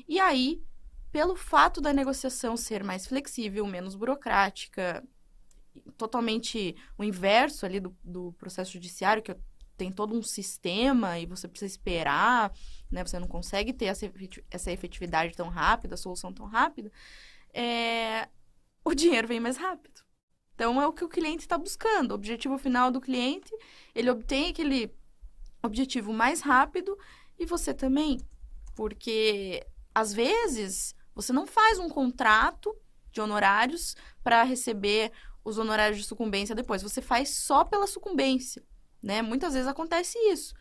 E 0.08 0.18
aí, 0.18 0.62
pelo 1.10 1.36
fato 1.36 1.80
da 1.80 1.92
negociação 1.92 2.56
ser 2.56 2.82
mais 2.82 3.06
flexível, 3.06 3.66
menos 3.66 3.94
burocrática, 3.94 5.06
totalmente 5.96 6.74
o 6.98 7.04
inverso 7.04 7.66
ali 7.66 7.80
do, 7.80 7.96
do 8.02 8.32
processo 8.32 8.72
judiciário, 8.72 9.22
que 9.22 9.36
tem 9.76 9.90
todo 9.90 10.16
um 10.16 10.22
sistema 10.22 11.18
e 11.18 11.26
você 11.26 11.48
precisa 11.48 11.72
esperar, 11.72 12.52
né? 12.90 13.04
Você 13.04 13.18
não 13.18 13.26
consegue 13.26 13.72
ter 13.72 13.86
essa 14.50 14.70
efetividade 14.70 15.34
tão 15.34 15.48
rápida, 15.48 15.94
a 15.94 15.98
solução 15.98 16.32
tão 16.32 16.46
rápida. 16.46 16.90
É... 17.52 18.28
O 18.84 18.94
dinheiro 18.94 19.28
vem 19.28 19.40
mais 19.40 19.56
rápido. 19.56 20.02
Então, 20.54 20.80
é 20.80 20.86
o 20.86 20.92
que 20.92 21.04
o 21.04 21.08
cliente 21.08 21.42
está 21.42 21.56
buscando. 21.58 22.12
O 22.12 22.14
objetivo 22.14 22.58
final 22.58 22.90
do 22.90 23.00
cliente, 23.00 23.50
ele 23.94 24.10
obtém 24.10 24.50
aquele 24.50 24.94
objetivo 25.62 26.12
mais 26.12 26.40
rápido 26.40 26.96
e 27.38 27.46
você 27.46 27.72
também. 27.72 28.20
Porque, 28.74 29.66
às 29.94 30.12
vezes, 30.12 30.94
você 31.14 31.32
não 31.32 31.46
faz 31.46 31.78
um 31.78 31.88
contrato 31.88 32.74
de 33.12 33.20
honorários 33.20 33.96
para 34.22 34.42
receber 34.42 35.12
os 35.44 35.58
honorários 35.58 35.98
de 35.98 36.04
sucumbência 36.04 36.54
depois. 36.54 36.82
Você 36.82 37.02
faz 37.02 37.30
só 37.30 37.64
pela 37.64 37.86
sucumbência, 37.86 38.62
né? 39.02 39.22
Muitas 39.22 39.54
vezes 39.54 39.68
acontece 39.68 40.18
isso. 40.30 40.54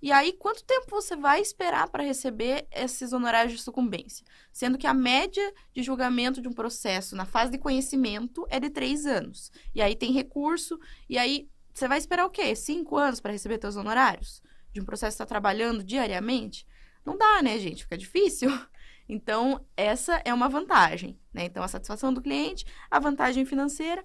E 0.00 0.12
aí, 0.12 0.32
quanto 0.32 0.64
tempo 0.64 0.86
você 0.90 1.16
vai 1.16 1.40
esperar 1.40 1.88
para 1.88 2.02
receber 2.02 2.66
esses 2.70 3.12
honorários 3.12 3.54
de 3.54 3.62
sucumbência? 3.62 4.24
Sendo 4.52 4.76
que 4.76 4.86
a 4.86 4.94
média 4.94 5.52
de 5.72 5.82
julgamento 5.82 6.42
de 6.42 6.48
um 6.48 6.52
processo 6.52 7.16
na 7.16 7.24
fase 7.24 7.52
de 7.52 7.58
conhecimento 7.58 8.46
é 8.50 8.60
de 8.60 8.70
três 8.70 9.06
anos. 9.06 9.50
E 9.74 9.80
aí 9.80 9.96
tem 9.96 10.12
recurso, 10.12 10.78
e 11.08 11.16
aí 11.16 11.48
você 11.72 11.88
vai 11.88 11.98
esperar 11.98 12.24
o 12.26 12.30
quê? 12.30 12.54
Cinco 12.54 12.96
anos 12.96 13.20
para 13.20 13.32
receber 13.32 13.58
seus 13.60 13.76
honorários? 13.76 14.42
De 14.72 14.80
um 14.80 14.84
processo 14.84 15.16
que 15.16 15.22
está 15.22 15.26
trabalhando 15.26 15.82
diariamente? 15.82 16.66
Não 17.04 17.16
dá, 17.18 17.42
né, 17.42 17.58
gente? 17.58 17.82
Fica 17.82 17.98
difícil. 17.98 18.48
Então, 19.06 19.62
essa 19.76 20.22
é 20.24 20.32
uma 20.32 20.48
vantagem, 20.48 21.20
né? 21.30 21.44
Então, 21.44 21.62
a 21.62 21.68
satisfação 21.68 22.10
do 22.10 22.22
cliente, 22.22 22.64
a 22.90 22.98
vantagem 22.98 23.44
financeira. 23.44 24.02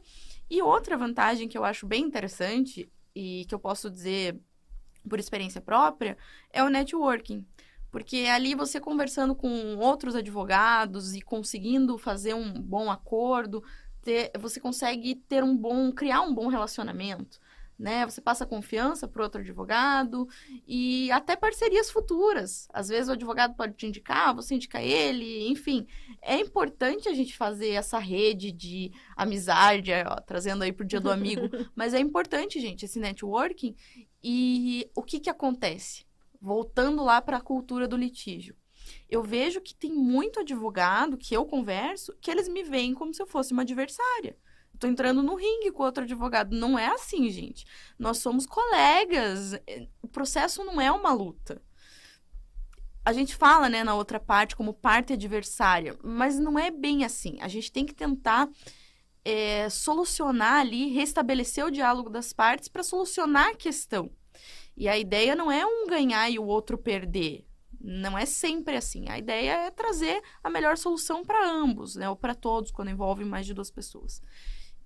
E 0.49 0.61
outra 0.61 0.97
vantagem 0.97 1.47
que 1.47 1.57
eu 1.57 1.63
acho 1.63 1.87
bem 1.87 2.03
interessante 2.03 2.91
e 3.15 3.45
que 3.45 3.55
eu 3.55 3.59
posso 3.59 3.89
dizer 3.89 4.37
por 5.07 5.19
experiência 5.19 5.61
própria 5.61 6.17
é 6.51 6.63
o 6.63 6.69
networking. 6.69 7.45
Porque 7.91 8.27
ali 8.31 8.53
você 8.53 8.79
conversando 8.79 9.33
com 9.33 9.77
outros 9.77 10.15
advogados 10.15 11.15
e 11.15 11.21
conseguindo 11.21 11.97
fazer 11.97 12.35
um 12.35 12.53
bom 12.53 12.91
acordo, 12.91 13.63
ter, 14.01 14.31
você 14.39 14.59
consegue 14.59 15.15
ter 15.15 15.43
um 15.43 15.57
bom, 15.57 15.91
criar 15.91 16.21
um 16.21 16.33
bom 16.33 16.47
relacionamento 16.47 17.39
né? 17.79 18.05
Você 18.05 18.19
passa 18.19 18.45
confiança 18.45 19.07
para 19.07 19.23
outro 19.23 19.39
advogado 19.39 20.27
e 20.67 21.09
até 21.11 21.37
parcerias 21.37 21.89
futuras. 21.89 22.67
Às 22.73 22.89
vezes 22.89 23.07
o 23.07 23.13
advogado 23.13 23.55
pode 23.55 23.73
te 23.73 23.87
indicar, 23.87 24.35
você 24.35 24.55
indica 24.55 24.81
ele, 24.81 25.47
enfim. 25.47 25.87
É 26.21 26.37
importante 26.37 27.07
a 27.07 27.13
gente 27.13 27.37
fazer 27.37 27.69
essa 27.69 27.97
rede 27.97 28.51
de 28.51 28.91
amizade, 29.15 29.91
ó, 30.05 30.17
trazendo 30.17 30.63
aí 30.63 30.73
pro 30.73 30.85
dia 30.85 30.99
do 30.99 31.09
amigo, 31.09 31.41
mas 31.73 31.93
é 31.93 31.99
importante, 31.99 32.59
gente, 32.59 32.83
esse 32.83 32.99
networking. 32.99 33.73
E 34.21 34.91
o 34.93 35.01
que 35.01 35.21
que 35.21 35.29
acontece? 35.29 36.05
Voltando 36.41 37.01
lá 37.03 37.21
para 37.21 37.37
a 37.37 37.41
cultura 37.41 37.87
do 37.87 37.95
litígio. 37.95 38.57
Eu 39.07 39.23
vejo 39.23 39.61
que 39.61 39.73
tem 39.75 39.93
muito 39.93 40.39
advogado 40.39 41.17
que 41.17 41.33
eu 41.33 41.45
converso 41.45 42.13
que 42.19 42.29
eles 42.29 42.49
me 42.49 42.63
veem 42.63 42.93
como 42.93 43.13
se 43.13 43.21
eu 43.21 43.27
fosse 43.27 43.53
uma 43.53 43.61
adversária 43.61 44.35
tô 44.79 44.87
entrando 44.87 45.21
no 45.21 45.35
ringue 45.35 45.71
com 45.71 45.83
outro 45.83 46.03
advogado. 46.03 46.55
Não 46.55 46.79
é 46.79 46.87
assim, 46.87 47.29
gente. 47.29 47.65
Nós 47.97 48.19
somos 48.19 48.45
colegas. 48.45 49.53
O 50.01 50.07
processo 50.07 50.63
não 50.63 50.79
é 50.79 50.91
uma 50.91 51.13
luta. 51.13 51.61
A 53.05 53.13
gente 53.13 53.35
fala, 53.35 53.69
né, 53.69 53.83
na 53.83 53.95
outra 53.95 54.19
parte, 54.19 54.55
como 54.55 54.73
parte 54.73 55.13
adversária, 55.13 55.97
mas 56.03 56.37
não 56.37 56.59
é 56.59 56.69
bem 56.69 57.03
assim. 57.03 57.37
A 57.41 57.47
gente 57.47 57.71
tem 57.71 57.85
que 57.85 57.93
tentar 57.93 58.49
é, 59.23 59.69
solucionar 59.69 60.61
ali, 60.61 60.89
restabelecer 60.89 61.65
o 61.65 61.71
diálogo 61.71 62.09
das 62.09 62.33
partes 62.33 62.67
para 62.67 62.83
solucionar 62.83 63.47
a 63.49 63.55
questão. 63.55 64.11
E 64.75 64.87
a 64.87 64.97
ideia 64.97 65.35
não 65.35 65.51
é 65.51 65.65
um 65.65 65.87
ganhar 65.87 66.29
e 66.29 66.39
o 66.39 66.45
outro 66.45 66.77
perder. 66.77 67.45
Não 67.81 68.17
é 68.17 68.25
sempre 68.25 68.75
assim. 68.75 69.09
A 69.09 69.17
ideia 69.17 69.51
é 69.67 69.71
trazer 69.71 70.21
a 70.43 70.49
melhor 70.49 70.77
solução 70.77 71.23
para 71.23 71.49
ambos, 71.49 71.95
né? 71.95 72.09
Ou 72.09 72.15
para 72.15 72.35
todos, 72.35 72.71
quando 72.71 72.91
envolve 72.91 73.23
mais 73.23 73.45
de 73.45 73.53
duas 73.53 73.71
pessoas. 73.71 74.21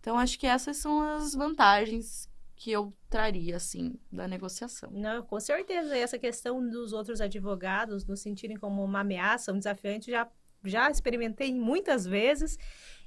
Então, 0.03 0.19
acho 0.19 0.37
que 0.37 0.45
essas 0.45 0.75
são 0.75 1.01
as 1.01 1.33
vantagens 1.33 2.29
que 2.57 2.69
eu 2.69 2.93
traria, 3.09 3.55
assim, 3.55 3.97
da 4.11 4.27
negociação. 4.27 4.91
Não, 4.91 5.23
com 5.23 5.39
certeza. 5.39 5.97
essa 5.97 6.19
questão 6.19 6.61
dos 6.69 6.91
outros 6.91 7.21
advogados 7.21 8.05
nos 8.05 8.19
sentirem 8.19 8.57
como 8.57 8.83
uma 8.83 8.99
ameaça, 8.99 9.53
um 9.53 9.57
desafiante, 9.57 10.11
já, 10.11 10.29
já 10.65 10.91
experimentei 10.91 11.55
muitas 11.55 12.05
vezes. 12.05 12.57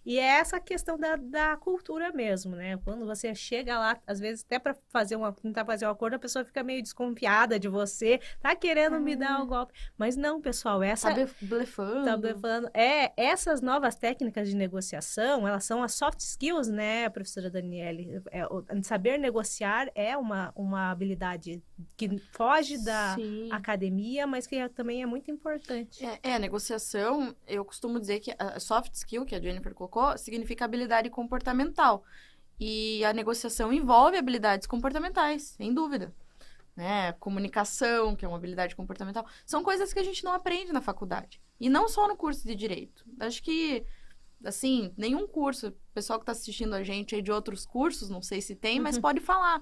E 0.06 0.20
é 0.20 0.38
essa 0.38 0.60
questão 0.60 0.96
da, 0.96 1.16
da 1.16 1.56
cultura 1.56 2.12
mesmo, 2.12 2.54
né? 2.54 2.78
Quando 2.84 3.04
você 3.04 3.34
chega 3.34 3.76
lá, 3.76 3.98
às 4.06 4.20
vezes 4.20 4.44
até 4.44 4.56
para 4.56 4.76
fazer 4.88 5.16
uma 5.16 5.32
tentar 5.32 5.64
fazer 5.64 5.84
um 5.84 5.90
acordo, 5.90 6.14
a 6.14 6.18
pessoa 6.18 6.44
fica 6.44 6.62
meio 6.62 6.80
desconfiada 6.80 7.58
de 7.58 7.68
você, 7.68 8.20
tá 8.40 8.54
querendo 8.54 9.00
me 9.00 9.16
dar 9.16 9.40
o 9.40 9.42
um 9.42 9.46
golpe. 9.48 9.74
Mas 9.98 10.16
não, 10.16 10.40
pessoal, 10.40 10.80
essa 10.80 11.12
tá 11.12 11.26
blefando. 11.42 12.04
Tá 12.04 12.16
blefando. 12.16 12.70
É, 12.72 13.12
essas 13.16 13.60
novas 13.60 13.96
técnicas 13.96 14.48
de 14.48 14.54
negociação, 14.54 15.46
elas 15.46 15.64
são 15.64 15.82
as 15.82 15.94
soft 15.94 16.20
skills, 16.20 16.68
né, 16.68 17.08
professora 17.08 17.50
Daniele? 17.50 18.22
É, 18.30 18.46
saber 18.82 19.18
negociar 19.18 19.90
é 19.92 20.16
uma, 20.16 20.52
uma 20.54 20.92
habilidade 20.92 21.60
que 21.96 22.16
foge 22.30 22.78
da 22.78 23.16
Sim. 23.16 23.48
academia, 23.50 24.24
mas 24.24 24.46
que 24.46 24.54
é, 24.54 24.68
também 24.68 25.02
é 25.02 25.06
muito 25.06 25.32
importante. 25.32 26.04
É, 26.04 26.20
é, 26.22 26.34
a 26.36 26.38
negociação, 26.38 27.34
eu 27.48 27.64
costumo 27.64 27.98
dizer 27.98 28.20
que 28.20 28.32
a 28.38 28.60
soft 28.60 28.94
skill, 28.94 29.24
que 29.24 29.34
a 29.34 29.40
Jennifer 29.40 29.74
colocou, 29.74 29.95
colocou, 29.96 30.18
significa 30.18 30.66
habilidade 30.66 31.08
comportamental. 31.08 32.04
E 32.60 33.04
a 33.04 33.12
negociação 33.12 33.72
envolve 33.72 34.16
habilidades 34.16 34.66
comportamentais, 34.66 35.54
sem 35.56 35.72
dúvida. 35.72 36.14
Né? 36.74 37.12
Comunicação, 37.14 38.14
que 38.14 38.24
é 38.24 38.28
uma 38.28 38.36
habilidade 38.36 38.76
comportamental, 38.76 39.26
são 39.46 39.62
coisas 39.62 39.92
que 39.92 39.98
a 39.98 40.04
gente 40.04 40.22
não 40.22 40.32
aprende 40.32 40.72
na 40.72 40.82
faculdade. 40.82 41.40
E 41.58 41.70
não 41.70 41.88
só 41.88 42.06
no 42.06 42.16
curso 42.16 42.46
de 42.46 42.54
direito. 42.54 43.04
Acho 43.18 43.42
que, 43.42 43.84
assim, 44.44 44.92
nenhum 44.96 45.26
curso, 45.26 45.68
o 45.68 45.74
pessoal 45.94 46.18
que 46.18 46.24
está 46.24 46.32
assistindo 46.32 46.74
a 46.74 46.82
gente 46.82 47.14
aí 47.14 47.22
de 47.22 47.32
outros 47.32 47.64
cursos, 47.64 48.10
não 48.10 48.20
sei 48.20 48.42
se 48.42 48.54
tem, 48.54 48.78
mas 48.78 48.96
uhum. 48.96 49.02
pode 49.02 49.20
falar. 49.20 49.60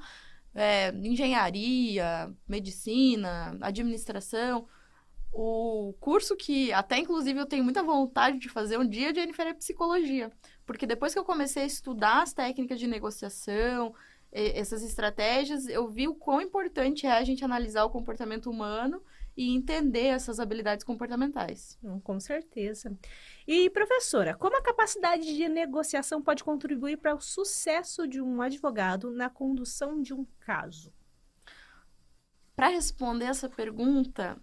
É, 0.56 0.90
engenharia, 0.90 2.32
medicina, 2.48 3.56
administração 3.60 4.68
o 5.34 5.92
curso 6.00 6.36
que 6.36 6.72
até 6.72 6.98
inclusive 6.98 7.38
eu 7.38 7.46
tenho 7.46 7.64
muita 7.64 7.82
vontade 7.82 8.38
de 8.38 8.48
fazer 8.48 8.78
um 8.78 8.86
dia, 8.86 9.12
Jennifer, 9.12 9.46
é 9.48 9.52
psicologia. 9.52 10.30
Porque 10.64 10.86
depois 10.86 11.12
que 11.12 11.18
eu 11.18 11.24
comecei 11.24 11.64
a 11.64 11.66
estudar 11.66 12.22
as 12.22 12.32
técnicas 12.32 12.78
de 12.78 12.86
negociação, 12.86 13.92
essas 14.30 14.82
estratégias, 14.82 15.66
eu 15.68 15.88
vi 15.88 16.08
o 16.08 16.14
quão 16.14 16.40
importante 16.40 17.06
é 17.06 17.12
a 17.12 17.24
gente 17.24 17.44
analisar 17.44 17.84
o 17.84 17.90
comportamento 17.90 18.50
humano 18.50 19.02
e 19.36 19.54
entender 19.54 20.06
essas 20.06 20.38
habilidades 20.38 20.84
comportamentais. 20.84 21.78
Com 22.04 22.20
certeza. 22.20 22.96
E, 23.46 23.68
professora, 23.70 24.34
como 24.34 24.56
a 24.56 24.62
capacidade 24.62 25.34
de 25.34 25.48
negociação 25.48 26.22
pode 26.22 26.44
contribuir 26.44 26.96
para 26.96 27.14
o 27.14 27.20
sucesso 27.20 28.06
de 28.06 28.20
um 28.20 28.40
advogado 28.40 29.10
na 29.10 29.28
condução 29.28 30.00
de 30.00 30.14
um 30.14 30.24
caso? 30.40 30.92
Para 32.54 32.68
responder 32.68 33.24
essa 33.24 33.48
pergunta, 33.48 34.40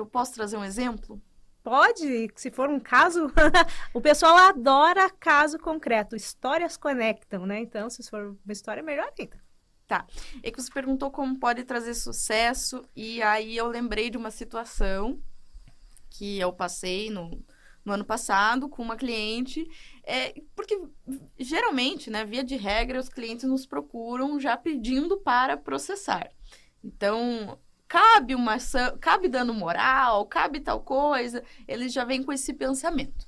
eu 0.00 0.06
posso 0.06 0.34
trazer 0.34 0.56
um 0.56 0.64
exemplo? 0.64 1.20
Pode, 1.62 2.30
se 2.34 2.50
for 2.50 2.70
um 2.70 2.80
caso. 2.80 3.26
o 3.92 4.00
pessoal 4.00 4.36
adora 4.36 5.10
caso 5.10 5.58
concreto. 5.58 6.16
Histórias 6.16 6.76
conectam, 6.76 7.44
né? 7.44 7.60
Então, 7.60 7.90
se 7.90 8.02
for 8.08 8.36
uma 8.44 8.52
história, 8.52 8.82
melhor 8.82 9.12
ainda. 9.18 9.38
Tá. 9.86 10.06
É 10.42 10.50
que 10.50 10.60
você 10.60 10.70
perguntou 10.70 11.10
como 11.10 11.38
pode 11.38 11.64
trazer 11.64 11.94
sucesso, 11.94 12.84
e 12.94 13.22
aí 13.22 13.56
eu 13.56 13.66
lembrei 13.66 14.10
de 14.10 14.18
uma 14.18 14.30
situação 14.30 15.18
que 16.10 16.38
eu 16.38 16.52
passei 16.52 17.10
no, 17.10 17.42
no 17.84 17.92
ano 17.94 18.04
passado 18.04 18.68
com 18.68 18.82
uma 18.82 18.96
cliente. 18.96 19.66
É, 20.04 20.34
porque 20.54 20.80
geralmente, 21.38 22.10
né, 22.10 22.24
via 22.24 22.44
de 22.44 22.56
regra, 22.56 23.00
os 23.00 23.08
clientes 23.08 23.44
nos 23.44 23.66
procuram 23.66 24.38
já 24.38 24.56
pedindo 24.56 25.18
para 25.18 25.56
processar. 25.56 26.30
Então, 26.82 27.58
cabe 27.88 28.34
uma 28.34 28.58
cabe 29.00 29.28
dano 29.28 29.54
moral, 29.54 30.26
cabe 30.26 30.60
tal 30.60 30.80
coisa, 30.80 31.42
eles 31.66 31.92
já 31.92 32.04
vêm 32.04 32.22
com 32.22 32.32
esse 32.32 32.52
pensamento. 32.52 33.26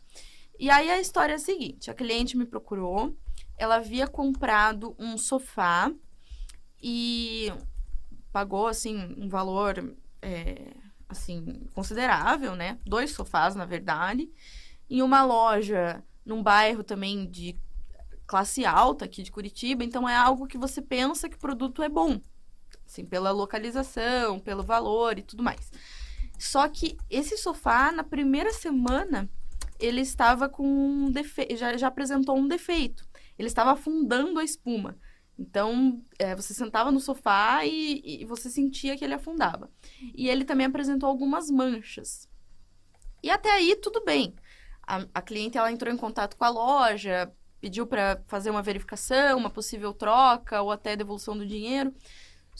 E 0.58 0.68
aí 0.70 0.90
a 0.90 1.00
história 1.00 1.32
é 1.32 1.36
a 1.36 1.38
seguinte: 1.38 1.90
a 1.90 1.94
cliente 1.94 2.36
me 2.36 2.44
procurou, 2.44 3.16
ela 3.56 3.76
havia 3.76 4.06
comprado 4.06 4.94
um 4.98 5.16
sofá 5.16 5.90
e 6.82 7.50
pagou 8.30 8.66
assim 8.66 9.14
um 9.16 9.28
valor 9.28 9.96
é, 10.20 10.74
assim 11.08 11.66
considerável, 11.72 12.54
né? 12.54 12.78
Dois 12.84 13.12
sofás, 13.12 13.54
na 13.54 13.64
verdade, 13.64 14.30
em 14.88 15.02
uma 15.02 15.24
loja 15.24 16.04
num 16.24 16.42
bairro 16.42 16.84
também 16.84 17.28
de 17.28 17.58
classe 18.26 18.64
alta 18.64 19.06
aqui 19.06 19.22
de 19.22 19.32
Curitiba, 19.32 19.82
então 19.82 20.08
é 20.08 20.14
algo 20.14 20.46
que 20.46 20.56
você 20.56 20.80
pensa 20.80 21.28
que 21.28 21.34
o 21.34 21.40
produto 21.40 21.82
é 21.82 21.88
bom, 21.88 22.20
assim, 22.90 23.04
pela 23.04 23.30
localização, 23.30 24.40
pelo 24.40 24.62
valor 24.62 25.18
e 25.18 25.22
tudo 25.22 25.42
mais. 25.42 25.70
Só 26.38 26.68
que 26.68 26.96
esse 27.08 27.36
sofá, 27.36 27.92
na 27.92 28.02
primeira 28.02 28.52
semana, 28.52 29.30
ele 29.78 30.00
estava 30.00 30.48
com 30.48 30.66
um 30.66 31.10
defeito, 31.10 31.56
já, 31.56 31.76
já 31.76 31.88
apresentou 31.88 32.36
um 32.36 32.48
defeito. 32.48 33.06
ele 33.38 33.48
estava 33.48 33.72
afundando 33.72 34.38
a 34.38 34.44
espuma. 34.44 34.98
Então, 35.38 36.02
é, 36.18 36.36
você 36.36 36.52
sentava 36.52 36.90
no 36.92 37.00
sofá 37.00 37.64
e, 37.64 38.02
e, 38.04 38.24
você 38.26 38.50
sentia 38.50 38.96
que 38.96 39.02
ele 39.02 39.14
afundava. 39.14 39.70
E 40.14 40.28
ele 40.28 40.44
também 40.44 40.66
apresentou 40.66 41.08
algumas 41.08 41.50
manchas. 41.50 42.28
E 43.22 43.30
até 43.30 43.50
aí, 43.50 43.74
tudo 43.76 44.04
bem. 44.04 44.34
A, 44.86 45.06
a 45.14 45.22
cliente 45.22 45.56
ela 45.56 45.72
entrou 45.72 45.92
em 45.92 45.96
contato 45.96 46.36
com 46.36 46.44
a 46.44 46.50
loja, 46.50 47.32
pediu 47.58 47.86
para 47.86 48.22
fazer 48.26 48.50
uma 48.50 48.62
verificação, 48.62 49.38
uma 49.38 49.48
possível 49.48 49.94
troca 49.94 50.60
ou 50.60 50.70
até 50.70 50.94
devolução 50.94 51.36
do 51.36 51.46
dinheiro. 51.46 51.94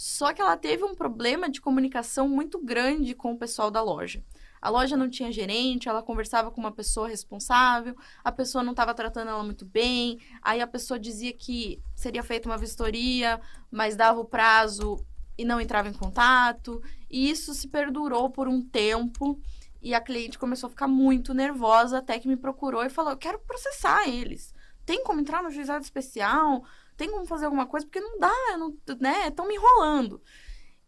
Só 0.00 0.33
que 0.33 0.40
ela 0.40 0.57
teve 0.57 0.83
um 0.83 0.95
problema 0.95 1.47
de 1.47 1.61
comunicação 1.61 2.26
muito 2.26 2.59
grande 2.59 3.14
com 3.14 3.35
o 3.35 3.37
pessoal 3.37 3.71
da 3.71 3.83
loja. 3.83 4.25
A 4.59 4.71
loja 4.71 4.97
não 4.97 5.11
tinha 5.11 5.30
gerente, 5.30 5.90
ela 5.90 6.02
conversava 6.02 6.50
com 6.50 6.59
uma 6.59 6.73
pessoa 6.73 7.07
responsável, 7.07 7.95
a 8.25 8.33
pessoa 8.33 8.64
não 8.64 8.71
estava 8.71 8.95
tratando 8.95 9.28
ela 9.28 9.42
muito 9.42 9.66
bem, 9.66 10.19
aí 10.40 10.62
a 10.62 10.66
pessoa 10.66 10.99
dizia 10.99 11.35
que 11.35 11.83
seria 11.95 12.23
feita 12.23 12.49
uma 12.49 12.57
vistoria, 12.57 13.38
mas 13.71 13.95
dava 13.95 14.19
o 14.19 14.25
prazo 14.25 15.04
e 15.37 15.45
não 15.45 15.61
entrava 15.61 15.90
em 15.90 15.92
contato. 15.92 16.83
E 17.11 17.28
isso 17.28 17.52
se 17.52 17.69
perdurou 17.69 18.30
por 18.30 18.49
um 18.49 18.62
tempo 18.62 19.38
e 19.83 19.92
a 19.92 20.00
cliente 20.00 20.38
começou 20.38 20.69
a 20.69 20.71
ficar 20.71 20.88
muito 20.88 21.35
nervosa 21.35 21.99
até 21.99 22.19
que 22.19 22.26
me 22.26 22.38
procurou 22.38 22.83
e 22.83 22.88
falou: 22.88 23.11
"Eu 23.11 23.19
quero 23.19 23.38
processar 23.40 24.09
eles. 24.09 24.54
Tem 24.87 25.04
como 25.04 25.21
entrar 25.21 25.42
no 25.42 25.50
juizado 25.50 25.85
especial? 25.85 26.64
Tem 27.00 27.11
como 27.11 27.25
fazer 27.25 27.47
alguma 27.47 27.64
coisa 27.64 27.87
porque 27.87 27.99
não 27.99 28.19
dá, 28.19 28.59
não, 28.59 28.76
né? 29.00 29.28
Estão 29.28 29.49
me 29.49 29.54
enrolando". 29.54 30.23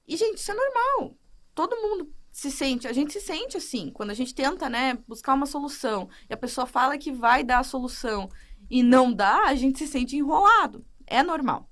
E 0.06 0.14
gente, 0.14 0.36
isso 0.36 0.50
é 0.50 0.54
normal. 0.54 1.16
Todo 1.54 1.74
mundo 1.74 2.12
se 2.30 2.50
sente, 2.50 2.86
a 2.86 2.92
gente 2.92 3.14
se 3.14 3.20
sente 3.22 3.56
assim, 3.56 3.90
quando 3.90 4.10
a 4.10 4.14
gente 4.14 4.34
tenta, 4.34 4.68
né, 4.68 4.98
buscar 5.08 5.32
uma 5.32 5.46
solução 5.46 6.10
e 6.28 6.34
a 6.34 6.36
pessoa 6.36 6.66
fala 6.66 6.98
que 6.98 7.10
vai 7.10 7.42
dar 7.42 7.60
a 7.60 7.64
solução 7.64 8.28
e 8.68 8.82
não 8.82 9.10
dá, 9.10 9.44
a 9.46 9.54
gente 9.54 9.78
se 9.78 9.86
sente 9.86 10.14
enrolado. 10.14 10.84
É 11.06 11.22
normal. 11.22 11.66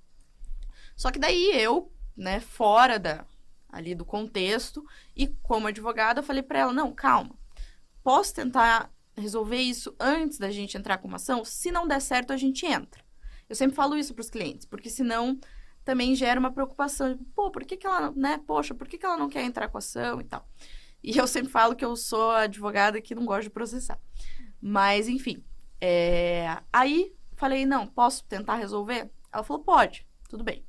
Só 0.97 1.11
que 1.11 1.19
daí 1.19 1.51
eu, 1.53 1.93
né, 2.17 2.41
fora 2.41 2.99
da 2.99 3.27
ali 3.69 3.95
do 3.95 4.07
contexto 4.07 4.83
e 5.15 5.27
como 5.43 5.67
advogada, 5.67 6.23
falei 6.23 6.43
para 6.43 6.61
ela: 6.61 6.73
"Não, 6.73 6.95
calma. 6.95 7.39
Posso 8.03 8.35
tentar 8.35 8.91
resolver 9.15 9.59
isso 9.59 9.95
antes 10.01 10.39
da 10.39 10.51
gente 10.51 10.79
entrar 10.79 10.97
com 10.97 11.09
uma 11.09 11.17
ação? 11.17 11.45
Se 11.45 11.71
não 11.71 11.87
der 11.87 12.01
certo, 12.01 12.33
a 12.33 12.39
gente 12.39 12.65
entra". 12.65 13.05
Eu 13.51 13.57
sempre 13.57 13.75
falo 13.75 13.97
isso 13.97 14.15
para 14.15 14.23
os 14.23 14.31
clientes, 14.31 14.65
porque 14.65 14.89
senão 14.89 15.37
também 15.85 16.15
gera 16.15 16.39
uma 16.39 16.53
preocupação. 16.53 17.19
Pô, 17.35 17.51
por 17.51 17.65
que, 17.65 17.77
que 17.77 17.85
ela, 17.85 18.13
né? 18.13 18.39
Poxa, 18.47 18.73
por 18.73 18.87
que, 18.87 18.97
que 18.97 19.05
ela 19.05 19.17
não 19.17 19.29
quer 19.29 19.43
entrar 19.43 19.69
com 19.69 19.77
ação 19.77 20.21
e 20.21 20.25
tal? 20.25 20.49
E 21.03 21.19
eu 21.19 21.27
sempre 21.27 21.51
falo 21.51 21.75
que 21.75 21.85
eu 21.85 21.97
sou 21.97 22.31
advogada 22.31 23.01
que 23.01 23.13
não 23.13 23.27
gosta 23.27 23.43
de 23.43 23.51
processar. 23.51 23.99
Mas, 24.63 25.09
enfim. 25.09 25.43
É... 25.81 26.63
Aí, 26.73 27.13
falei, 27.35 27.67
não, 27.67 27.89
posso 27.89 28.25
tentar 28.27 28.55
resolver? 28.55 29.11
Ela 29.33 29.43
falou, 29.43 29.65
pode, 29.65 30.07
tudo 30.29 30.45
bem. 30.45 30.65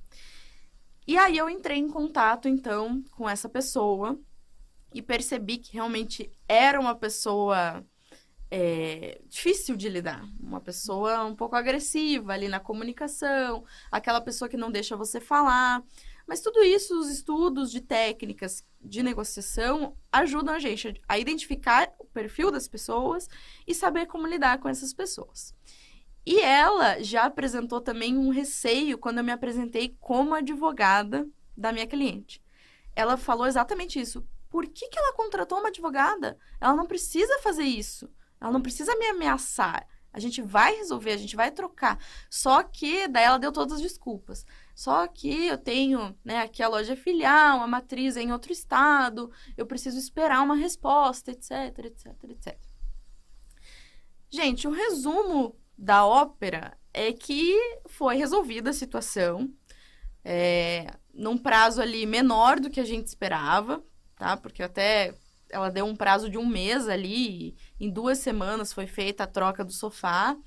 E 1.05 1.15
aí 1.17 1.37
eu 1.37 1.47
entrei 1.47 1.77
em 1.77 1.87
contato, 1.87 2.47
então, 2.47 3.03
com 3.11 3.29
essa 3.29 3.47
pessoa 3.47 4.19
e 4.91 5.03
percebi 5.03 5.59
que 5.59 5.73
realmente 5.73 6.31
era 6.47 6.79
uma 6.79 6.95
pessoa 6.95 7.85
é, 8.51 9.21
difícil 9.29 9.77
de 9.77 9.87
lidar. 9.87 10.27
Uma 10.37 10.59
pessoa 10.59 11.23
um 11.23 11.35
pouco 11.35 11.55
agressiva 11.55 12.33
ali 12.33 12.49
na 12.49 12.59
comunicação, 12.59 13.63
aquela 13.89 14.19
pessoa 14.19 14.49
que 14.49 14.57
não 14.57 14.69
deixa 14.69 14.97
você 14.97 15.21
falar. 15.21 15.81
Mas 16.27 16.41
tudo 16.41 16.61
isso, 16.61 16.99
os 16.99 17.09
estudos 17.09 17.71
de 17.71 17.79
técnicas 17.79 18.65
de 18.81 19.01
negociação 19.01 19.95
ajudam 20.11 20.53
a 20.53 20.59
gente 20.59 21.01
a 21.07 21.17
identificar 21.17 21.93
o 21.97 22.05
perfil 22.05 22.51
das 22.51 22.67
pessoas 22.67 23.29
e 23.65 23.73
saber 23.73 24.05
como 24.05 24.27
lidar 24.27 24.59
com 24.59 24.67
essas 24.67 24.93
pessoas. 24.93 25.55
E 26.25 26.39
ela 26.39 27.01
já 27.01 27.23
apresentou 27.23 27.81
também 27.81 28.17
um 28.17 28.29
receio 28.29 28.97
quando 28.97 29.19
eu 29.19 29.23
me 29.23 29.31
apresentei 29.31 29.95
como 29.99 30.35
advogada 30.35 31.27
da 31.55 31.71
minha 31.71 31.87
cliente. 31.87 32.41
Ela 32.95 33.17
falou 33.17 33.47
exatamente 33.47 33.99
isso. 33.99 34.25
Por 34.49 34.67
que, 34.67 34.89
que 34.89 34.99
ela 34.99 35.13
contratou 35.13 35.59
uma 35.59 35.69
advogada? 35.69 36.37
Ela 36.59 36.75
não 36.75 36.85
precisa 36.85 37.39
fazer 37.39 37.63
isso. 37.63 38.09
Ela 38.41 38.51
não 38.51 38.61
precisa 38.61 38.95
me 38.95 39.05
ameaçar. 39.05 39.87
A 40.11 40.19
gente 40.19 40.41
vai 40.41 40.75
resolver, 40.75 41.11
a 41.11 41.17
gente 41.17 41.35
vai 41.35 41.51
trocar. 41.51 41.97
Só 42.29 42.63
que 42.63 43.07
daí 43.07 43.23
ela 43.23 43.37
deu 43.37 43.51
todas 43.51 43.75
as 43.75 43.81
desculpas. 43.81 44.45
Só 44.75 45.07
que 45.07 45.47
eu 45.47 45.57
tenho, 45.57 46.17
né, 46.25 46.39
aqui 46.41 46.61
a 46.61 46.67
loja 46.67 46.95
filial, 46.95 47.61
a 47.61 47.67
matriz 47.67 48.17
é 48.17 48.21
em 48.21 48.33
outro 48.33 48.51
estado, 48.51 49.31
eu 49.55 49.65
preciso 49.65 49.97
esperar 49.97 50.41
uma 50.41 50.55
resposta, 50.55 51.31
etc, 51.31 51.51
etc, 51.85 52.23
etc. 52.29 52.57
Gente, 54.29 54.67
o 54.67 54.71
resumo 54.71 55.55
da 55.77 56.05
ópera 56.05 56.77
é 56.93 57.13
que 57.13 57.55
foi 57.85 58.15
resolvida 58.17 58.71
a 58.71 58.73
situação 58.73 59.53
é, 60.23 60.87
num 61.13 61.37
prazo 61.37 61.81
ali 61.81 62.05
menor 62.05 62.59
do 62.59 62.69
que 62.69 62.79
a 62.79 62.85
gente 62.85 63.07
esperava, 63.07 63.83
tá? 64.15 64.35
Porque 64.37 64.63
até 64.63 65.15
ela 65.51 65.69
deu 65.69 65.85
um 65.85 65.95
prazo 65.95 66.29
de 66.29 66.37
um 66.37 66.45
mês 66.45 66.87
ali, 66.87 67.55
em 67.79 67.89
duas 67.89 68.19
semanas 68.19 68.73
foi 68.73 68.87
feita 68.87 69.23
a 69.23 69.27
troca 69.27 69.63
do 69.63 69.71
sofá. 69.71 70.37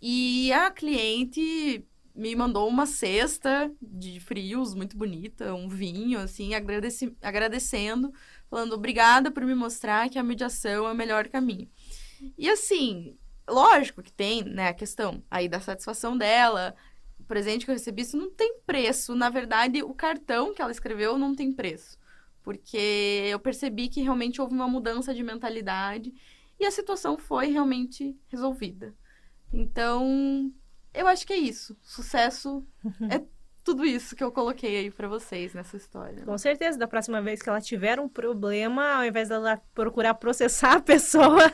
E 0.00 0.52
a 0.52 0.70
cliente 0.70 1.84
me 2.14 2.34
mandou 2.34 2.68
uma 2.68 2.86
cesta 2.86 3.70
de 3.80 4.20
frios 4.20 4.74
muito 4.74 4.96
bonita, 4.96 5.54
um 5.54 5.68
vinho, 5.68 6.18
assim, 6.18 6.54
agradeci 6.54 7.14
agradecendo, 7.20 8.12
falando 8.48 8.72
obrigada 8.72 9.30
por 9.30 9.44
me 9.44 9.54
mostrar 9.54 10.08
que 10.08 10.18
a 10.18 10.22
mediação 10.22 10.86
é 10.86 10.92
o 10.92 10.94
melhor 10.94 11.28
caminho. 11.28 11.68
E 12.38 12.48
assim, 12.48 13.16
lógico 13.48 14.02
que 14.02 14.12
tem, 14.12 14.42
né, 14.44 14.68
a 14.68 14.74
questão 14.74 15.22
aí 15.30 15.48
da 15.48 15.60
satisfação 15.60 16.16
dela, 16.16 16.74
o 17.20 17.24
presente 17.24 17.64
que 17.64 17.70
eu 17.70 17.74
recebi, 17.74 18.02
isso 18.02 18.16
não 18.16 18.30
tem 18.30 18.58
preço. 18.66 19.14
Na 19.14 19.28
verdade, 19.28 19.82
o 19.82 19.92
cartão 19.92 20.54
que 20.54 20.62
ela 20.62 20.72
escreveu 20.72 21.18
não 21.18 21.34
tem 21.34 21.52
preço 21.52 21.98
porque 22.46 23.24
eu 23.26 23.40
percebi 23.40 23.88
que 23.88 24.00
realmente 24.02 24.40
houve 24.40 24.54
uma 24.54 24.68
mudança 24.68 25.12
de 25.12 25.20
mentalidade 25.20 26.14
e 26.60 26.64
a 26.64 26.70
situação 26.70 27.18
foi 27.18 27.48
realmente 27.48 28.16
resolvida. 28.28 28.94
Então, 29.52 30.52
eu 30.94 31.08
acho 31.08 31.26
que 31.26 31.32
é 31.32 31.36
isso. 31.36 31.76
Sucesso 31.82 32.64
é 33.10 33.20
tudo 33.64 33.84
isso 33.84 34.14
que 34.14 34.22
eu 34.22 34.30
coloquei 34.30 34.76
aí 34.76 34.92
para 34.92 35.08
vocês 35.08 35.54
nessa 35.54 35.76
história. 35.76 36.24
Com 36.24 36.38
certeza, 36.38 36.78
da 36.78 36.86
próxima 36.86 37.20
vez 37.20 37.42
que 37.42 37.48
ela 37.48 37.60
tiver 37.60 37.98
um 37.98 38.08
problema, 38.08 38.94
ao 38.94 39.04
invés 39.04 39.28
dela 39.28 39.60
procurar 39.74 40.14
processar 40.14 40.74
a 40.74 40.80
pessoa, 40.80 41.52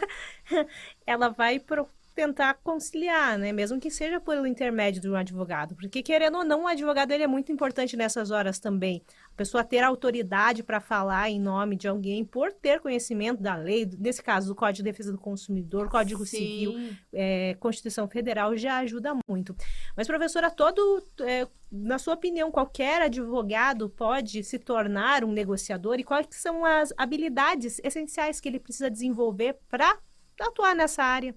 ela 1.06 1.30
vai 1.30 1.58
pro 1.58 1.88
tentar 2.14 2.54
conciliar, 2.62 3.38
né? 3.38 3.52
Mesmo 3.52 3.80
que 3.80 3.90
seja 3.90 4.20
pelo 4.20 4.46
intermédio 4.46 5.00
de 5.00 5.08
um 5.08 5.16
advogado, 5.16 5.74
porque 5.74 6.02
querendo 6.02 6.38
ou 6.38 6.44
não, 6.44 6.64
o 6.64 6.66
advogado 6.66 7.10
ele 7.10 7.24
é 7.24 7.26
muito 7.26 7.50
importante 7.50 7.96
nessas 7.96 8.30
horas 8.30 8.58
também. 8.58 9.02
A 9.32 9.34
pessoa 9.34 9.64
ter 9.64 9.82
autoridade 9.82 10.62
para 10.62 10.78
falar 10.78 11.30
em 11.30 11.40
nome 11.40 11.74
de 11.74 11.88
alguém 11.88 12.22
por 12.22 12.52
ter 12.52 12.80
conhecimento 12.80 13.42
da 13.42 13.56
lei, 13.56 13.88
nesse 13.98 14.22
caso 14.22 14.48
do 14.48 14.54
Código 14.54 14.76
de 14.76 14.82
Defesa 14.82 15.10
do 15.10 15.18
Consumidor, 15.18 15.88
Código 15.88 16.26
Sim. 16.26 16.36
Civil, 16.36 16.96
é, 17.10 17.54
Constituição 17.54 18.06
Federal 18.06 18.54
já 18.58 18.78
ajuda 18.78 19.16
muito. 19.26 19.56
Mas 19.96 20.06
professora, 20.06 20.50
todo, 20.50 21.02
é, 21.22 21.48
na 21.70 21.98
sua 21.98 22.12
opinião, 22.12 22.50
qualquer 22.50 23.00
advogado 23.00 23.88
pode 23.88 24.44
se 24.44 24.58
tornar 24.58 25.24
um 25.24 25.32
negociador 25.32 25.98
e 25.98 26.04
quais 26.04 26.26
são 26.32 26.62
as 26.66 26.92
habilidades 26.98 27.80
essenciais 27.82 28.38
que 28.38 28.48
ele 28.50 28.60
precisa 28.60 28.90
desenvolver 28.90 29.58
para 29.66 29.98
atuar 30.38 30.76
nessa 30.76 31.02
área? 31.02 31.34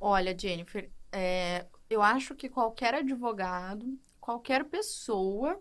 Olha, 0.00 0.36
Jennifer, 0.36 0.90
é, 1.12 1.64
eu 1.88 2.02
acho 2.02 2.34
que 2.34 2.48
qualquer 2.48 2.94
advogado, 2.94 3.86
qualquer 4.20 4.64
pessoa 4.64 5.60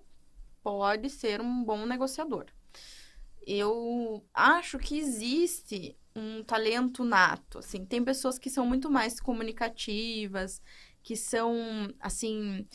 pode 0.65 1.12
ser 1.12 1.41
um 1.41 1.63
bom 1.63 1.86
negociador. 1.86 2.47
Eu 3.45 4.25
acho 4.34 4.80
que 4.80 4.97
existe 4.97 5.95
um 6.15 6.43
talento 6.43 7.04
nato, 7.04 7.60
assim, 7.60 7.86
tem 7.86 8.04
pessoas 8.04 8.39
que 8.39 8.49
são 8.49 8.65
muito 8.65 8.89
mais 8.89 9.19
comunicativas, 9.19 10.60
que 11.04 11.15
são, 11.15 11.54
assim, 11.99 12.67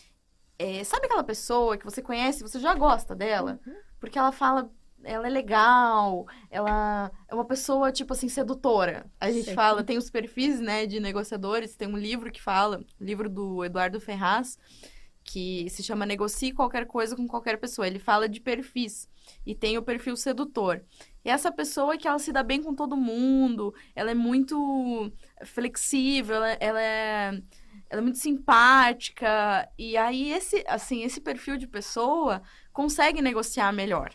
é, 0.56 0.84
sabe 0.84 1.06
aquela 1.06 1.24
pessoa 1.24 1.76
que 1.76 1.84
você 1.84 2.00
conhece, 2.00 2.42
você 2.42 2.60
já 2.60 2.72
gosta 2.76 3.16
dela, 3.16 3.58
uhum. 3.66 3.74
porque 3.98 4.16
ela 4.16 4.30
fala 4.30 4.70
ela 5.02 5.26
é 5.26 5.30
legal, 5.30 6.26
ela 6.50 7.10
é 7.26 7.34
uma 7.34 7.46
pessoa, 7.46 7.90
tipo 7.90 8.12
assim, 8.12 8.28
sedutora. 8.28 9.10
A 9.18 9.32
gente 9.32 9.52
fala, 9.54 9.82
tem 9.82 9.96
os 9.96 10.10
perfis, 10.10 10.60
né, 10.60 10.84
de 10.86 11.00
negociadores, 11.00 11.74
tem 11.74 11.88
um 11.88 11.96
livro 11.96 12.30
que 12.30 12.40
fala, 12.40 12.84
livro 13.00 13.28
do 13.28 13.64
Eduardo 13.64 13.98
Ferraz, 13.98 14.58
que 15.30 15.70
se 15.70 15.80
chama 15.80 16.04
Negocie 16.04 16.52
Qualquer 16.52 16.86
Coisa 16.86 17.14
com 17.14 17.28
Qualquer 17.28 17.56
Pessoa. 17.56 17.86
Ele 17.86 18.00
fala 18.00 18.28
de 18.28 18.40
perfis 18.40 19.08
e 19.46 19.54
tem 19.54 19.78
o 19.78 19.82
perfil 19.82 20.16
sedutor. 20.16 20.82
E 21.24 21.30
essa 21.30 21.52
pessoa 21.52 21.96
que 21.96 22.08
ela 22.08 22.18
se 22.18 22.32
dá 22.32 22.42
bem 22.42 22.60
com 22.60 22.74
todo 22.74 22.96
mundo, 22.96 23.72
ela 23.94 24.10
é 24.10 24.14
muito 24.14 25.12
flexível, 25.44 26.34
ela, 26.34 26.50
ela 26.60 26.82
é 26.82 27.42
ela 27.88 28.00
é 28.00 28.02
muito 28.02 28.18
simpática 28.18 29.68
e 29.78 29.96
aí 29.96 30.32
esse 30.32 30.64
assim 30.66 31.02
esse 31.02 31.20
perfil 31.20 31.56
de 31.56 31.66
pessoa 31.66 32.42
consegue 32.72 33.20
negociar 33.22 33.72
melhor 33.72 34.12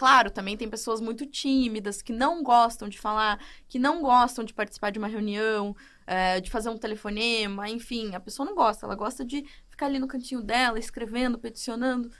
Claro, 0.00 0.30
também 0.30 0.56
tem 0.56 0.66
pessoas 0.66 0.98
muito 0.98 1.26
tímidas, 1.26 2.00
que 2.00 2.10
não 2.10 2.42
gostam 2.42 2.88
de 2.88 2.98
falar, 2.98 3.38
que 3.68 3.78
não 3.78 4.00
gostam 4.00 4.42
de 4.42 4.54
participar 4.54 4.88
de 4.88 4.98
uma 4.98 5.06
reunião. 5.06 5.76
É, 6.10 6.40
de 6.40 6.50
fazer 6.50 6.68
um 6.70 6.76
telefonema, 6.76 7.70
enfim, 7.70 8.16
a 8.16 8.20
pessoa 8.20 8.44
não 8.44 8.56
gosta, 8.56 8.84
ela 8.84 8.96
gosta 8.96 9.24
de 9.24 9.46
ficar 9.68 9.86
ali 9.86 10.00
no 10.00 10.08
cantinho 10.08 10.42
dela, 10.42 10.76
escrevendo, 10.76 11.38
peticionando. 11.38 12.10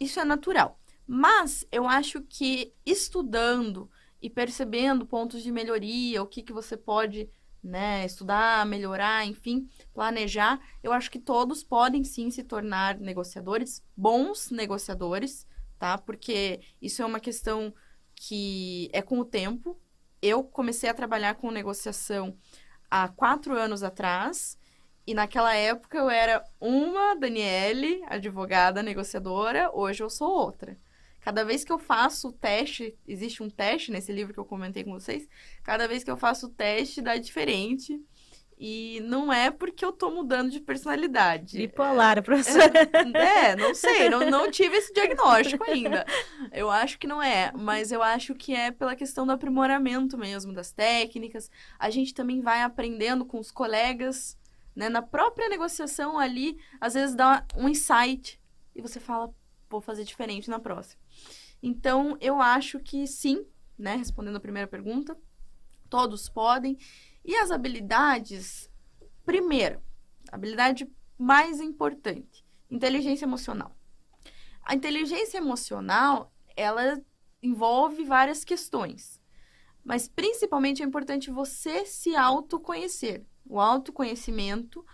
Isso 0.00 0.18
é 0.18 0.24
natural. 0.24 0.80
Mas 1.06 1.64
eu 1.70 1.88
acho 1.88 2.22
que 2.22 2.74
estudando 2.84 3.88
e 4.20 4.28
percebendo 4.28 5.06
pontos 5.06 5.44
de 5.44 5.52
melhoria, 5.52 6.20
o 6.20 6.26
que, 6.26 6.42
que 6.42 6.52
você 6.52 6.76
pode 6.76 7.30
né, 7.62 8.04
estudar, 8.04 8.66
melhorar, 8.66 9.24
enfim, 9.24 9.68
planejar, 9.94 10.58
eu 10.82 10.92
acho 10.92 11.08
que 11.08 11.20
todos 11.20 11.62
podem 11.62 12.02
sim 12.02 12.32
se 12.32 12.42
tornar 12.42 12.98
negociadores, 12.98 13.80
bons 13.96 14.50
negociadores, 14.50 15.46
tá? 15.78 15.96
Porque 15.96 16.58
isso 16.82 17.00
é 17.00 17.06
uma 17.06 17.20
questão 17.20 17.72
que 18.12 18.90
é 18.92 19.00
com 19.00 19.20
o 19.20 19.24
tempo. 19.24 19.80
Eu 20.20 20.42
comecei 20.42 20.90
a 20.90 20.94
trabalhar 20.94 21.36
com 21.36 21.48
negociação 21.52 22.36
há 22.90 23.08
quatro 23.08 23.54
anos 23.54 23.82
atrás. 23.82 24.58
E 25.06 25.14
naquela 25.14 25.54
época 25.54 25.96
eu 25.96 26.10
era 26.10 26.44
uma 26.60 27.14
Daniele, 27.14 28.02
advogada 28.08 28.82
negociadora, 28.82 29.70
hoje 29.72 30.02
eu 30.02 30.10
sou 30.10 30.28
outra. 30.28 30.76
Cada 31.20 31.44
vez 31.44 31.64
que 31.64 31.72
eu 31.72 31.78
faço 31.78 32.28
o 32.28 32.32
teste, 32.32 32.96
existe 33.06 33.42
um 33.42 33.50
teste 33.50 33.90
nesse 33.90 34.12
livro 34.12 34.32
que 34.32 34.38
eu 34.38 34.44
comentei 34.44 34.84
com 34.84 34.92
vocês, 34.92 35.28
cada 35.62 35.88
vez 35.88 36.04
que 36.04 36.10
eu 36.10 36.16
faço 36.16 36.46
o 36.46 36.50
teste 36.50 37.02
dá 37.02 37.16
diferente. 37.16 38.00
E 38.58 39.00
não 39.04 39.30
é 39.30 39.50
porque 39.50 39.84
eu 39.84 39.92
tô 39.92 40.10
mudando 40.10 40.50
de 40.50 40.60
personalidade. 40.60 41.58
Bipolar, 41.58 42.22
professora. 42.22 42.72
É, 43.14 43.50
é, 43.50 43.56
não 43.56 43.74
sei, 43.74 44.08
não, 44.08 44.30
não 44.30 44.48
tive 44.50 44.76
esse 44.76 44.94
diagnóstico 44.94 45.70
ainda. 45.70 46.06
Eu 46.50 46.70
acho 46.70 46.98
que 46.98 47.06
não 47.06 47.22
é, 47.22 47.52
mas 47.54 47.92
eu 47.92 48.02
acho 48.02 48.34
que 48.34 48.54
é 48.54 48.70
pela 48.70 48.96
questão 48.96 49.26
do 49.26 49.32
aprimoramento 49.32 50.16
mesmo 50.16 50.54
das 50.54 50.72
técnicas. 50.72 51.50
A 51.78 51.90
gente 51.90 52.14
também 52.14 52.40
vai 52.40 52.62
aprendendo 52.62 53.26
com 53.26 53.38
os 53.38 53.50
colegas, 53.50 54.38
né? 54.74 54.88
Na 54.88 55.02
própria 55.02 55.50
negociação 55.50 56.18
ali, 56.18 56.58
às 56.80 56.94
vezes 56.94 57.14
dá 57.14 57.44
um 57.54 57.68
insight 57.68 58.40
e 58.74 58.80
você 58.80 58.98
fala, 58.98 59.34
vou 59.68 59.82
fazer 59.82 60.04
diferente 60.04 60.48
na 60.48 60.58
próxima. 60.58 61.00
Então, 61.62 62.16
eu 62.20 62.40
acho 62.40 62.80
que 62.80 63.06
sim, 63.06 63.44
né? 63.78 63.96
Respondendo 63.96 64.36
a 64.36 64.40
primeira 64.40 64.66
pergunta, 64.66 65.14
todos 65.90 66.28
podem. 66.28 66.78
E 67.26 67.34
as 67.34 67.50
habilidades, 67.50 68.70
primeiro, 69.24 69.82
habilidade 70.30 70.88
mais 71.18 71.60
importante, 71.60 72.46
inteligência 72.70 73.24
emocional. 73.24 73.76
A 74.62 74.76
inteligência 74.76 75.38
emocional, 75.38 76.32
ela 76.56 77.02
envolve 77.42 78.04
várias 78.04 78.44
questões. 78.44 79.20
Mas 79.84 80.06
principalmente 80.06 80.84
é 80.84 80.86
importante 80.86 81.28
você 81.28 81.84
se 81.84 82.14
autoconhecer. 82.14 83.26
O 83.44 83.58
autoconhecimento 83.58 84.86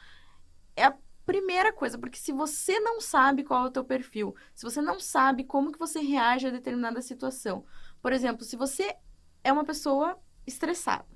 é 0.75 0.85
a 0.85 0.97
primeira 1.27 1.71
coisa, 1.71 1.99
porque 1.99 2.19
se 2.19 2.33
você 2.33 2.81
não 2.81 2.99
sabe 2.99 3.45
qual 3.45 3.67
é 3.67 3.69
o 3.69 3.71
teu 3.71 3.85
perfil, 3.85 4.35
se 4.55 4.65
você 4.65 4.81
não 4.81 4.99
sabe 4.99 5.45
como 5.45 5.71
que 5.71 5.79
você 5.79 6.01
reage 6.01 6.47
a 6.47 6.51
determinada 6.51 7.03
situação. 7.03 7.67
Por 8.01 8.11
exemplo, 8.11 8.43
se 8.43 8.57
você 8.57 8.97
é 9.45 9.53
uma 9.53 9.65
pessoa 9.65 10.19
estressada, 10.47 11.12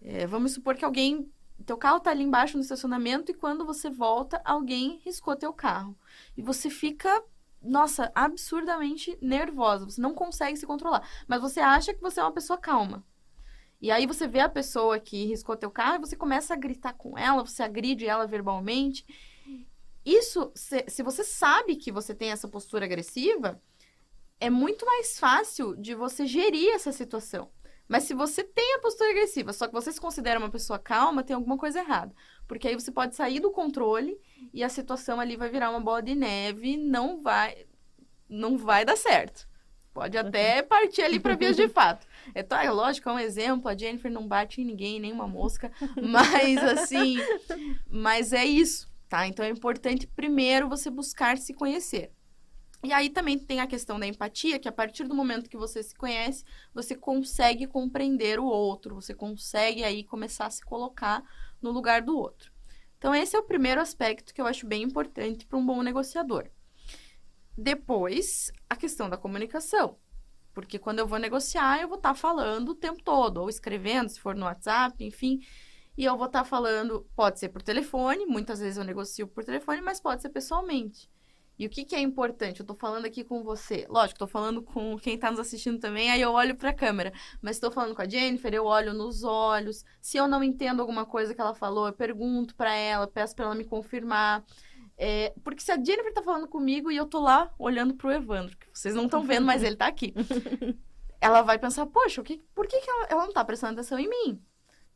é, 0.00 0.26
vamos 0.26 0.52
supor 0.52 0.76
que 0.76 0.84
alguém. 0.84 1.30
Teu 1.66 1.76
carro 1.76 2.00
tá 2.00 2.10
ali 2.10 2.22
embaixo 2.22 2.56
no 2.56 2.62
estacionamento 2.62 3.32
e 3.32 3.34
quando 3.34 3.66
você 3.66 3.90
volta, 3.90 4.40
alguém 4.44 5.00
riscou 5.04 5.34
teu 5.34 5.52
carro. 5.52 5.98
E 6.36 6.42
você 6.42 6.70
fica, 6.70 7.22
nossa, 7.60 8.12
absurdamente 8.14 9.18
nervosa. 9.20 9.84
Você 9.84 10.00
não 10.00 10.14
consegue 10.14 10.56
se 10.56 10.66
controlar. 10.66 11.06
Mas 11.26 11.40
você 11.40 11.60
acha 11.60 11.92
que 11.92 12.00
você 12.00 12.20
é 12.20 12.22
uma 12.22 12.32
pessoa 12.32 12.58
calma. 12.58 13.04
E 13.80 13.90
aí 13.90 14.06
você 14.06 14.26
vê 14.26 14.40
a 14.40 14.48
pessoa 14.48 14.98
que 14.98 15.26
riscou 15.26 15.56
teu 15.56 15.70
carro 15.70 15.96
e 15.96 16.06
você 16.06 16.16
começa 16.16 16.54
a 16.54 16.56
gritar 16.56 16.94
com 16.94 17.16
ela, 17.16 17.44
você 17.44 17.62
agride 17.62 18.06
ela 18.06 18.26
verbalmente. 18.26 19.04
Isso, 20.04 20.50
se, 20.54 20.84
se 20.88 21.02
você 21.02 21.22
sabe 21.22 21.76
que 21.76 21.92
você 21.92 22.14
tem 22.14 22.30
essa 22.30 22.48
postura 22.48 22.86
agressiva, 22.86 23.60
é 24.40 24.50
muito 24.50 24.86
mais 24.86 25.18
fácil 25.18 25.76
de 25.76 25.94
você 25.94 26.26
gerir 26.26 26.74
essa 26.74 26.92
situação. 26.92 27.50
Mas 27.88 28.04
se 28.04 28.12
você 28.12 28.44
tem 28.44 28.74
a 28.74 28.80
postura 28.80 29.10
agressiva, 29.10 29.52
só 29.52 29.66
que 29.66 29.72
você 29.72 29.90
se 29.90 30.00
considera 30.00 30.38
uma 30.38 30.50
pessoa 30.50 30.78
calma, 30.78 31.22
tem 31.22 31.34
alguma 31.34 31.56
coisa 31.56 31.78
errada. 31.78 32.14
Porque 32.46 32.68
aí 32.68 32.74
você 32.74 32.92
pode 32.92 33.16
sair 33.16 33.40
do 33.40 33.50
controle 33.50 34.20
e 34.52 34.62
a 34.62 34.68
situação 34.68 35.18
ali 35.18 35.36
vai 35.36 35.48
virar 35.48 35.70
uma 35.70 35.80
bola 35.80 36.02
de 36.02 36.14
neve, 36.14 36.76
não 36.76 37.22
vai 37.22 37.66
não 38.28 38.58
vai 38.58 38.84
dar 38.84 38.96
certo. 38.96 39.48
Pode 39.94 40.16
até 40.16 40.62
partir 40.62 41.02
ali 41.02 41.18
para 41.18 41.34
vias 41.34 41.56
de 41.56 41.66
fato. 41.70 42.06
É, 42.34 42.42
tá, 42.42 42.70
lógico, 42.70 43.08
é 43.08 43.12
um 43.12 43.18
exemplo, 43.18 43.68
a 43.68 43.76
Jennifer 43.76 44.12
não 44.12 44.28
bate 44.28 44.60
em 44.60 44.64
ninguém, 44.64 45.00
nem 45.00 45.12
uma 45.12 45.26
mosca, 45.26 45.72
mas 46.00 46.58
assim, 46.58 47.16
mas 47.90 48.32
é 48.32 48.44
isso, 48.44 48.88
tá? 49.08 49.26
Então 49.26 49.44
é 49.44 49.48
importante 49.48 50.06
primeiro 50.06 50.68
você 50.68 50.90
buscar 50.90 51.38
se 51.38 51.54
conhecer. 51.54 52.12
E 52.82 52.92
aí 52.92 53.10
também 53.10 53.38
tem 53.38 53.60
a 53.60 53.66
questão 53.66 53.98
da 53.98 54.06
empatia, 54.06 54.58
que 54.58 54.68
a 54.68 54.72
partir 54.72 55.04
do 55.04 55.14
momento 55.14 55.50
que 55.50 55.56
você 55.56 55.82
se 55.82 55.94
conhece, 55.94 56.44
você 56.72 56.94
consegue 56.94 57.66
compreender 57.66 58.38
o 58.38 58.44
outro, 58.44 58.94
você 58.94 59.12
consegue 59.12 59.82
aí 59.82 60.04
começar 60.04 60.46
a 60.46 60.50
se 60.50 60.64
colocar 60.64 61.24
no 61.60 61.72
lugar 61.72 62.02
do 62.02 62.16
outro. 62.16 62.52
Então 62.96 63.14
esse 63.14 63.34
é 63.34 63.38
o 63.38 63.44
primeiro 63.44 63.80
aspecto 63.80 64.32
que 64.32 64.40
eu 64.40 64.46
acho 64.46 64.66
bem 64.66 64.82
importante 64.82 65.44
para 65.44 65.58
um 65.58 65.66
bom 65.66 65.82
negociador. 65.82 66.48
Depois, 67.56 68.52
a 68.70 68.76
questão 68.76 69.10
da 69.10 69.16
comunicação. 69.16 69.96
Porque 70.54 70.78
quando 70.78 71.00
eu 71.00 71.06
vou 71.06 71.18
negociar, 71.18 71.80
eu 71.80 71.88
vou 71.88 71.96
estar 71.96 72.10
tá 72.10 72.14
falando 72.14 72.70
o 72.70 72.74
tempo 72.74 73.02
todo, 73.02 73.38
ou 73.38 73.48
escrevendo, 73.48 74.08
se 74.08 74.20
for 74.20 74.34
no 74.36 74.44
WhatsApp, 74.46 75.04
enfim. 75.04 75.40
E 75.96 76.04
eu 76.04 76.16
vou 76.16 76.26
estar 76.26 76.40
tá 76.40 76.44
falando, 76.44 77.04
pode 77.16 77.40
ser 77.40 77.48
por 77.48 77.60
telefone, 77.60 78.24
muitas 78.26 78.60
vezes 78.60 78.76
eu 78.76 78.84
negocio 78.84 79.26
por 79.26 79.44
telefone, 79.44 79.80
mas 79.80 80.00
pode 80.00 80.22
ser 80.22 80.28
pessoalmente. 80.28 81.10
E 81.58 81.66
o 81.66 81.70
que, 81.70 81.84
que 81.84 81.94
é 81.94 82.00
importante? 82.00 82.60
Eu 82.60 82.66
tô 82.66 82.74
falando 82.74 83.04
aqui 83.04 83.24
com 83.24 83.42
você. 83.42 83.86
Lógico, 83.88 84.18
tô 84.18 84.26
falando 84.26 84.62
com 84.62 84.96
quem 84.98 85.18
tá 85.18 85.30
nos 85.30 85.40
assistindo 85.40 85.80
também, 85.80 86.10
aí 86.10 86.20
eu 86.20 86.30
olho 86.30 86.54
pra 86.56 86.72
câmera. 86.72 87.12
Mas 87.42 87.56
estou 87.56 87.70
falando 87.70 87.94
com 87.94 88.02
a 88.02 88.08
Jennifer, 88.08 88.54
eu 88.54 88.64
olho 88.64 88.94
nos 88.94 89.24
olhos. 89.24 89.84
Se 90.00 90.16
eu 90.16 90.28
não 90.28 90.44
entendo 90.44 90.80
alguma 90.80 91.04
coisa 91.04 91.34
que 91.34 91.40
ela 91.40 91.54
falou, 91.54 91.88
eu 91.88 91.92
pergunto 91.92 92.54
para 92.54 92.74
ela, 92.74 93.06
peço 93.08 93.34
para 93.34 93.46
ela 93.46 93.54
me 93.54 93.64
confirmar. 93.64 94.44
É, 94.96 95.32
porque 95.42 95.62
se 95.62 95.72
a 95.72 95.76
Jennifer 95.76 96.12
tá 96.12 96.22
falando 96.22 96.48
comigo 96.48 96.90
e 96.90 96.96
eu 96.96 97.06
tô 97.06 97.20
lá 97.20 97.52
olhando 97.58 97.94
pro 97.94 98.12
Evandro, 98.12 98.56
que 98.56 98.66
vocês 98.72 98.94
não 98.94 99.04
estão 99.04 99.22
vendo, 99.24 99.46
mas 99.46 99.62
ele 99.62 99.76
tá 99.76 99.86
aqui. 99.86 100.14
ela 101.20 101.42
vai 101.42 101.58
pensar, 101.58 101.86
poxa, 101.86 102.20
o 102.20 102.24
que, 102.24 102.38
por 102.54 102.66
que, 102.66 102.80
que 102.80 102.90
ela, 102.90 103.06
ela 103.10 103.26
não 103.26 103.32
tá 103.32 103.44
prestando 103.44 103.74
atenção 103.74 103.98
em 103.98 104.08
mim? 104.08 104.42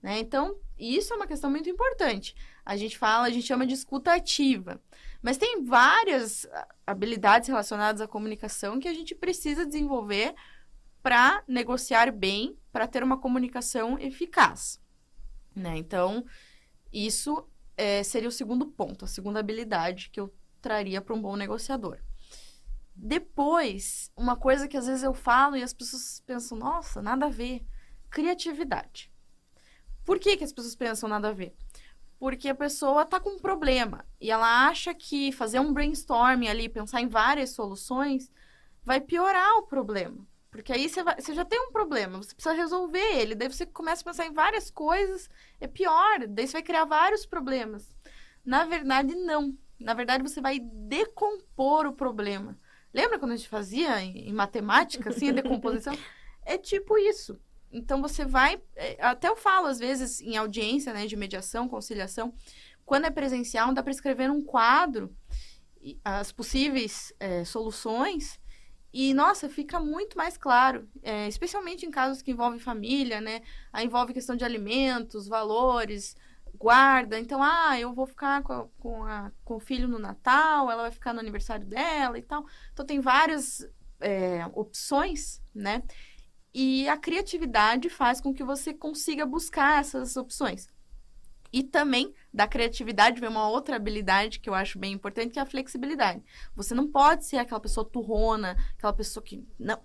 Né? 0.03 0.19
Então, 0.19 0.57
isso 0.77 1.13
é 1.13 1.17
uma 1.17 1.27
questão 1.27 1.51
muito 1.51 1.71
importante. 1.71 2.35
A 2.65 2.77
gente 2.77 2.97
fala, 2.97 3.27
a 3.27 3.31
gente 3.31 3.47
chama 3.47 3.67
de 3.67 3.75
escuta 3.75 4.15
ativa. 4.15 4.81
Mas 5.21 5.37
tem 5.37 5.65
várias 5.65 6.47
ah, 6.47 6.69
habilidades 6.87 7.49
relacionadas 7.49 8.01
à 8.01 8.09
comunicação 8.09 8.79
que 8.79 8.89
a 8.89 8.95
gente 8.95 9.15
precisa 9.15 9.67
desenvolver 9.67 10.35
para 11.03 11.43
negociar 11.49 12.13
bem, 12.13 12.57
para 12.73 12.87
ter 12.87 13.03
uma 13.03 13.19
comunicação 13.19 13.99
eficaz. 13.99 14.81
Né? 15.55 15.77
Então, 15.77 16.25
isso 16.93 17.49
é, 17.77 18.03
seria 18.03 18.29
o 18.29 18.33
segundo 18.33 18.67
ponto, 18.67 19.05
a 19.05 19.09
segunda 19.09 19.41
habilidade 19.41 20.11
que 20.11 20.21
eu 20.21 20.33
traria 20.61 21.01
para 21.01 21.15
um 21.15 21.21
bom 21.21 21.37
negociador. 21.37 21.99
Depois, 22.95 24.11
uma 24.17 24.37
coisa 24.37 24.69
que 24.69 24.77
às 24.77 24.87
vezes 24.87 25.03
eu 25.03 25.15
falo 25.15 25.57
e 25.57 25.63
as 25.63 25.73
pessoas 25.73 26.23
pensam, 26.27 26.59
nossa, 26.59 27.03
nada 27.03 27.27
a 27.27 27.31
ver, 27.31 27.65
criatividade. 28.11 29.11
Por 30.05 30.19
que, 30.19 30.37
que 30.37 30.45
as 30.45 30.53
pessoas 30.53 30.77
pensam 30.77 31.09
nada 31.09 31.29
a 31.29 31.33
ver? 31.33 31.55
Porque 32.23 32.49
a 32.49 32.55
pessoa 32.55 33.03
está 33.03 33.19
com 33.19 33.31
um 33.31 33.39
problema 33.41 34.07
e 34.21 34.31
ela 34.31 34.69
acha 34.69 34.95
que 34.95 35.33
fazer 35.33 35.59
um 35.59 35.73
brainstorming 35.73 36.47
ali, 36.47 36.69
pensar 36.69 37.01
em 37.01 37.09
várias 37.09 37.51
soluções, 37.51 38.31
vai 38.85 39.01
piorar 39.01 39.57
o 39.57 39.65
problema. 39.65 40.25
Porque 40.49 40.73
aí 40.73 40.89
você, 40.89 41.03
vai, 41.03 41.21
você 41.21 41.35
já 41.35 41.45
tem 41.45 41.61
um 41.61 41.73
problema, 41.73 42.19
você 42.19 42.33
precisa 42.33 42.55
resolver 42.55 43.17
ele. 43.17 43.35
Daí 43.35 43.49
você 43.49 43.67
começa 43.67 44.03
a 44.03 44.05
pensar 44.05 44.25
em 44.25 44.33
várias 44.33 44.71
coisas, 44.71 45.29
é 45.61 45.67
pior. 45.67 46.25
Daí 46.29 46.47
você 46.47 46.53
vai 46.53 46.63
criar 46.63 46.85
vários 46.85 47.27
problemas. 47.27 47.93
Na 48.45 48.67
verdade, 48.67 49.17
não. 49.17 49.59
Na 49.81 49.93
verdade, 49.93 50.23
você 50.23 50.41
vai 50.41 50.61
decompor 50.61 51.87
o 51.87 51.93
problema. 51.93 52.57
Lembra 52.95 53.19
quando 53.19 53.33
a 53.33 53.37
gente 53.37 53.49
fazia 53.49 54.01
em, 54.01 54.29
em 54.29 54.33
matemática, 54.33 55.11
assim, 55.11 55.31
a 55.31 55.33
decomposição? 55.43 55.99
é 56.47 56.57
tipo 56.57 56.97
isso. 56.97 57.37
Então 57.73 58.03
você 58.03 58.25
vai, 58.25 58.61
é, 58.77 58.97
até 59.01 59.29
eu 59.29 59.37
falo 59.37 59.67
às 59.67 59.79
vezes 59.79 60.21
em 60.21 60.37
audiência, 60.37 60.93
né, 60.93 61.07
de 61.07 61.17
mediação, 61.17 61.69
conciliação, 61.69 62.35
quando 62.85 63.07
é 63.07 63.11
presencial, 63.11 63.73
dá 63.73 63.83
para 63.83 63.93
escrever 63.93 64.31
um 64.31 64.43
quadro 64.43 65.15
as 66.05 66.31
possíveis 66.31 67.13
é, 67.19 67.45
soluções 67.45 68.39
e 68.93 69.15
nossa, 69.15 69.49
fica 69.49 69.81
muito 69.81 70.19
mais 70.19 70.37
claro, 70.37 70.87
é, 71.03 71.27
especialmente 71.27 71.87
em 71.87 71.91
casos 71.91 72.21
que 72.21 72.31
envolvem 72.31 72.61
família, 72.61 73.23
né? 73.23 73.41
Aí 73.73 73.87
envolve 73.87 74.13
questão 74.13 74.37
de 74.37 74.45
alimentos, 74.45 75.27
valores, 75.27 76.15
guarda. 76.55 77.19
Então, 77.19 77.43
ah, 77.43 77.81
eu 77.81 77.95
vou 77.95 78.07
ficar 78.07 78.43
com, 78.43 78.53
a, 78.53 78.69
com, 78.79 79.05
a, 79.05 79.33
com 79.45 79.57
o 79.57 79.61
filho 79.61 79.89
no 79.89 79.99
Natal, 79.99 80.71
ela 80.71 80.83
vai 80.83 80.91
ficar 80.91 81.15
no 81.15 81.21
aniversário 81.21 81.67
dela 81.67 82.19
e 82.19 82.23
tal. 82.23 82.45
Então, 82.73 82.85
tem 82.85 83.01
várias 83.01 83.67
é, 83.99 84.45
opções, 84.53 85.41
né? 85.55 85.83
E 86.55 86.89
a 86.89 86.97
criatividade 86.97 87.89
faz 87.89 88.21
com 88.21 88.33
que 88.33 88.45
você 88.45 88.75
consiga 88.75 89.25
buscar 89.25 89.81
essas 89.81 90.17
opções. 90.17 90.69
E 91.53 91.63
também 91.63 92.15
da 92.33 92.47
criatividade 92.47 93.21
vem 93.21 93.29
uma 93.29 93.49
outra 93.49 93.77
habilidade 93.77 94.41
que 94.41 94.49
eu 94.49 94.55
acho 94.55 94.79
bem 94.79 94.93
importante, 94.93 95.33
que 95.33 95.39
é 95.39 95.43
a 95.43 95.47
flexibilidade. 95.47 96.23
Você 96.55 96.75
não 96.75 96.91
pode 96.91 97.27
ser 97.27 97.37
aquela 97.37 97.61
pessoa 97.61 97.85
turrona, 97.85 98.57
aquela 98.77 98.93
pessoa 98.93 99.23
que. 99.23 99.47
Não, 99.59 99.83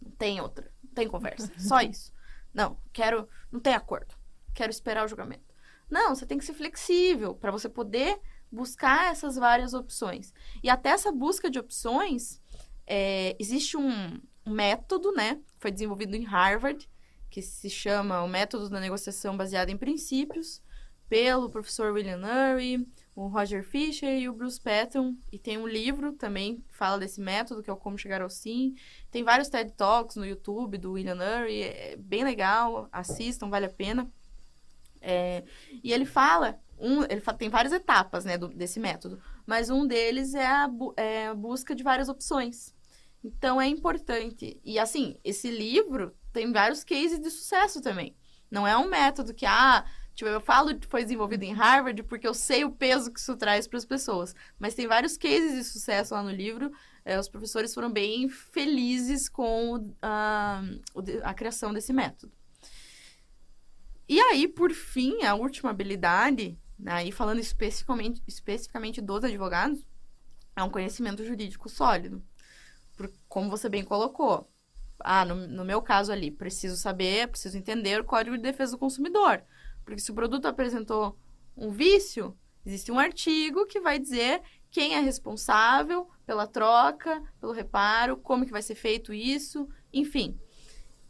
não 0.00 0.10
tem 0.12 0.40
outra, 0.40 0.70
não 0.82 0.90
tem 0.92 1.08
conversa, 1.08 1.50
só 1.58 1.80
isso. 1.80 2.12
Não, 2.52 2.78
quero. 2.92 3.26
Não 3.50 3.58
tem 3.58 3.74
acordo. 3.74 4.14
Quero 4.54 4.70
esperar 4.70 5.04
o 5.04 5.08
julgamento. 5.08 5.54
Não, 5.90 6.14
você 6.14 6.26
tem 6.26 6.36
que 6.36 6.44
ser 6.44 6.52
flexível 6.52 7.34
para 7.34 7.50
você 7.50 7.68
poder 7.68 8.20
buscar 8.52 9.10
essas 9.10 9.36
várias 9.36 9.72
opções. 9.72 10.34
E 10.62 10.68
até 10.68 10.90
essa 10.90 11.10
busca 11.10 11.50
de 11.50 11.58
opções, 11.58 12.40
é, 12.86 13.36
existe 13.38 13.76
um, 13.76 13.90
um 13.90 14.20
método, 14.48 15.12
né? 15.12 15.40
Foi 15.58 15.70
desenvolvido 15.70 16.14
em 16.14 16.24
Harvard, 16.24 16.88
que 17.30 17.42
se 17.42 17.68
chama 17.68 18.22
o 18.22 18.28
método 18.28 18.68
da 18.68 18.80
negociação 18.80 19.36
baseada 19.36 19.70
em 19.70 19.76
princípios 19.76 20.62
pelo 21.08 21.48
professor 21.48 21.92
William 21.92 22.20
Ury, 22.52 22.86
o 23.16 23.26
Roger 23.28 23.64
Fisher 23.64 24.18
e 24.18 24.28
o 24.28 24.32
Bruce 24.32 24.60
Patton. 24.60 25.16
E 25.32 25.38
tem 25.38 25.56
um 25.56 25.66
livro 25.66 26.12
também 26.12 26.60
que 26.68 26.76
fala 26.76 26.98
desse 26.98 27.20
método, 27.20 27.62
que 27.62 27.70
é 27.70 27.72
o 27.72 27.76
Como 27.76 27.98
Chegar 27.98 28.20
ao 28.20 28.28
Sim. 28.28 28.74
Tem 29.10 29.24
vários 29.24 29.48
TED 29.48 29.72
Talks 29.72 30.16
no 30.16 30.26
YouTube 30.26 30.76
do 30.76 30.92
William 30.92 31.16
Ury, 31.16 31.62
é 31.62 31.96
bem 31.96 32.24
legal, 32.24 32.88
assistam, 32.92 33.48
vale 33.48 33.66
a 33.66 33.70
pena. 33.70 34.10
É, 35.00 35.44
e 35.82 35.92
ele 35.92 36.04
fala, 36.04 36.60
um, 36.78 37.02
ele 37.04 37.20
tem 37.38 37.48
várias 37.48 37.72
etapas 37.72 38.24
né, 38.24 38.36
do, 38.36 38.48
desse 38.48 38.78
método, 38.78 39.20
mas 39.46 39.70
um 39.70 39.86
deles 39.86 40.34
é 40.34 40.46
a, 40.46 40.68
é 40.96 41.26
a 41.28 41.34
busca 41.34 41.74
de 41.74 41.82
várias 41.82 42.08
opções. 42.08 42.74
Então 43.22 43.60
é 43.60 43.66
importante. 43.66 44.60
E 44.64 44.78
assim, 44.78 45.16
esse 45.24 45.50
livro 45.50 46.14
tem 46.32 46.52
vários 46.52 46.84
cases 46.84 47.18
de 47.18 47.30
sucesso 47.30 47.80
também. 47.80 48.14
Não 48.50 48.66
é 48.66 48.76
um 48.76 48.88
método 48.88 49.34
que, 49.34 49.44
ah, 49.44 49.84
Tipo, 50.18 50.30
eu 50.30 50.40
falo 50.40 50.76
que 50.76 50.88
foi 50.88 51.04
desenvolvido 51.04 51.44
em 51.44 51.52
Harvard 51.52 52.02
porque 52.02 52.26
eu 52.26 52.34
sei 52.34 52.64
o 52.64 52.72
peso 52.72 53.12
que 53.12 53.20
isso 53.20 53.36
traz 53.36 53.68
para 53.68 53.78
as 53.78 53.84
pessoas. 53.84 54.34
Mas 54.58 54.74
tem 54.74 54.84
vários 54.84 55.16
cases 55.16 55.54
de 55.54 55.62
sucesso 55.62 56.12
lá 56.12 56.24
no 56.24 56.30
livro. 56.32 56.72
É, 57.04 57.16
os 57.20 57.28
professores 57.28 57.72
foram 57.72 57.88
bem 57.88 58.28
felizes 58.28 59.28
com 59.28 59.76
uh, 59.76 60.80
a 61.22 61.34
criação 61.34 61.72
desse 61.72 61.92
método. 61.92 62.32
E 64.08 64.18
aí, 64.18 64.48
por 64.48 64.72
fim, 64.72 65.22
a 65.22 65.36
última 65.36 65.70
habilidade, 65.70 66.58
aí 66.84 67.12
falando 67.12 67.38
especificamente, 67.38 68.20
especificamente 68.26 69.00
dos 69.00 69.22
advogados, 69.22 69.86
é 70.56 70.64
um 70.64 70.70
conhecimento 70.70 71.24
jurídico 71.24 71.68
sólido. 71.68 72.20
Por, 72.98 73.10
como 73.26 73.48
você 73.48 73.70
bem 73.70 73.82
colocou. 73.82 74.46
Ah, 74.98 75.24
no, 75.24 75.46
no 75.46 75.64
meu 75.64 75.80
caso 75.80 76.12
ali, 76.12 76.30
preciso 76.30 76.76
saber, 76.76 77.28
preciso 77.28 77.56
entender 77.56 77.98
o 77.98 78.04
Código 78.04 78.36
de 78.36 78.42
Defesa 78.42 78.72
do 78.72 78.78
Consumidor 78.78 79.42
porque 79.88 80.02
se 80.02 80.10
o 80.10 80.14
produto 80.14 80.44
apresentou 80.44 81.18
um 81.56 81.70
vício, 81.70 82.36
existe 82.64 82.92
um 82.92 82.98
artigo 82.98 83.64
que 83.64 83.80
vai 83.80 83.98
dizer 83.98 84.42
quem 84.70 84.94
é 84.94 85.00
responsável 85.00 86.10
pela 86.26 86.46
troca, 86.46 87.22
pelo 87.40 87.54
reparo, 87.54 88.18
como 88.18 88.44
que 88.44 88.52
vai 88.52 88.60
ser 88.60 88.74
feito 88.74 89.14
isso, 89.14 89.66
enfim. 89.90 90.38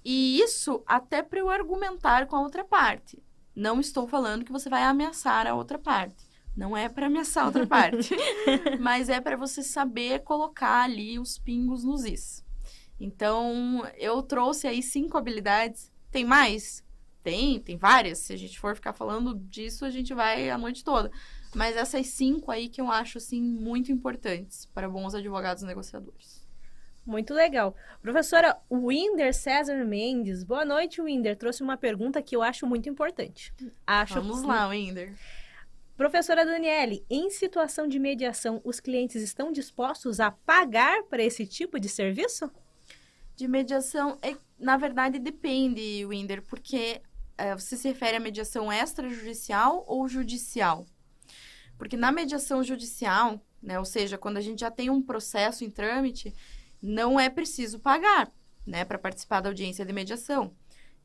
E 0.04 0.38
isso 0.40 0.80
até 0.86 1.24
para 1.24 1.40
eu 1.40 1.50
argumentar 1.50 2.28
com 2.28 2.36
a 2.36 2.40
outra 2.40 2.62
parte. 2.62 3.20
Não 3.52 3.80
estou 3.80 4.06
falando 4.06 4.44
que 4.44 4.52
você 4.52 4.70
vai 4.70 4.84
ameaçar 4.84 5.48
a 5.48 5.56
outra 5.56 5.76
parte. 5.76 6.27
Não 6.58 6.76
é 6.76 6.88
para 6.88 7.06
ameaçar 7.06 7.44
a 7.44 7.46
outra 7.46 7.64
parte, 7.64 8.16
mas 8.80 9.08
é 9.08 9.20
para 9.20 9.36
você 9.36 9.62
saber 9.62 10.24
colocar 10.24 10.82
ali 10.82 11.16
os 11.16 11.38
pingos 11.38 11.84
nos 11.84 12.04
is. 12.04 12.44
Então, 12.98 13.88
eu 13.96 14.20
trouxe 14.24 14.66
aí 14.66 14.82
cinco 14.82 15.16
habilidades. 15.16 15.92
Tem 16.10 16.24
mais? 16.24 16.84
Tem, 17.22 17.60
tem 17.60 17.76
várias. 17.76 18.18
Se 18.18 18.32
a 18.32 18.36
gente 18.36 18.58
for 18.58 18.74
ficar 18.74 18.92
falando 18.92 19.36
disso, 19.36 19.84
a 19.84 19.90
gente 19.90 20.12
vai 20.12 20.50
a 20.50 20.58
noite 20.58 20.82
toda. 20.82 21.12
Mas 21.54 21.76
essas 21.76 22.08
cinco 22.08 22.50
aí 22.50 22.68
que 22.68 22.80
eu 22.80 22.90
acho, 22.90 23.18
assim, 23.18 23.40
muito 23.40 23.92
importantes 23.92 24.66
para 24.74 24.88
bons 24.88 25.14
advogados 25.14 25.62
negociadores. 25.62 26.44
Muito 27.06 27.32
legal. 27.32 27.72
Professora 28.02 28.58
Winder 28.68 29.32
César 29.32 29.84
Mendes, 29.84 30.42
boa 30.42 30.64
noite, 30.64 31.00
Winder. 31.00 31.36
Trouxe 31.36 31.62
uma 31.62 31.76
pergunta 31.76 32.20
que 32.20 32.34
eu 32.34 32.42
acho 32.42 32.66
muito 32.66 32.88
importante. 32.88 33.54
Acho 33.86 34.14
Vamos 34.14 34.42
lá, 34.42 34.66
Winder. 34.66 35.14
Professora 35.98 36.46
Daniele, 36.46 37.04
em 37.10 37.28
situação 37.28 37.88
de 37.88 37.98
mediação, 37.98 38.60
os 38.62 38.78
clientes 38.78 39.20
estão 39.20 39.50
dispostos 39.50 40.20
a 40.20 40.30
pagar 40.30 41.02
para 41.10 41.24
esse 41.24 41.44
tipo 41.44 41.80
de 41.80 41.88
serviço? 41.88 42.48
De 43.34 43.48
mediação, 43.48 44.16
é, 44.22 44.36
na 44.56 44.76
verdade, 44.76 45.18
depende, 45.18 46.06
Winder, 46.06 46.40
porque 46.42 47.02
é, 47.36 47.52
você 47.52 47.76
se 47.76 47.88
refere 47.88 48.16
à 48.16 48.20
mediação 48.20 48.72
extrajudicial 48.72 49.84
ou 49.88 50.06
judicial? 50.06 50.86
Porque 51.76 51.96
na 51.96 52.12
mediação 52.12 52.62
judicial, 52.62 53.44
né, 53.60 53.76
ou 53.76 53.84
seja, 53.84 54.16
quando 54.16 54.36
a 54.36 54.40
gente 54.40 54.60
já 54.60 54.70
tem 54.70 54.88
um 54.90 55.02
processo 55.02 55.64
em 55.64 55.70
trâmite, 55.70 56.32
não 56.80 57.18
é 57.18 57.28
preciso 57.28 57.80
pagar, 57.80 58.30
né, 58.64 58.84
para 58.84 59.00
participar 59.00 59.40
da 59.40 59.48
audiência 59.48 59.84
de 59.84 59.92
mediação. 59.92 60.54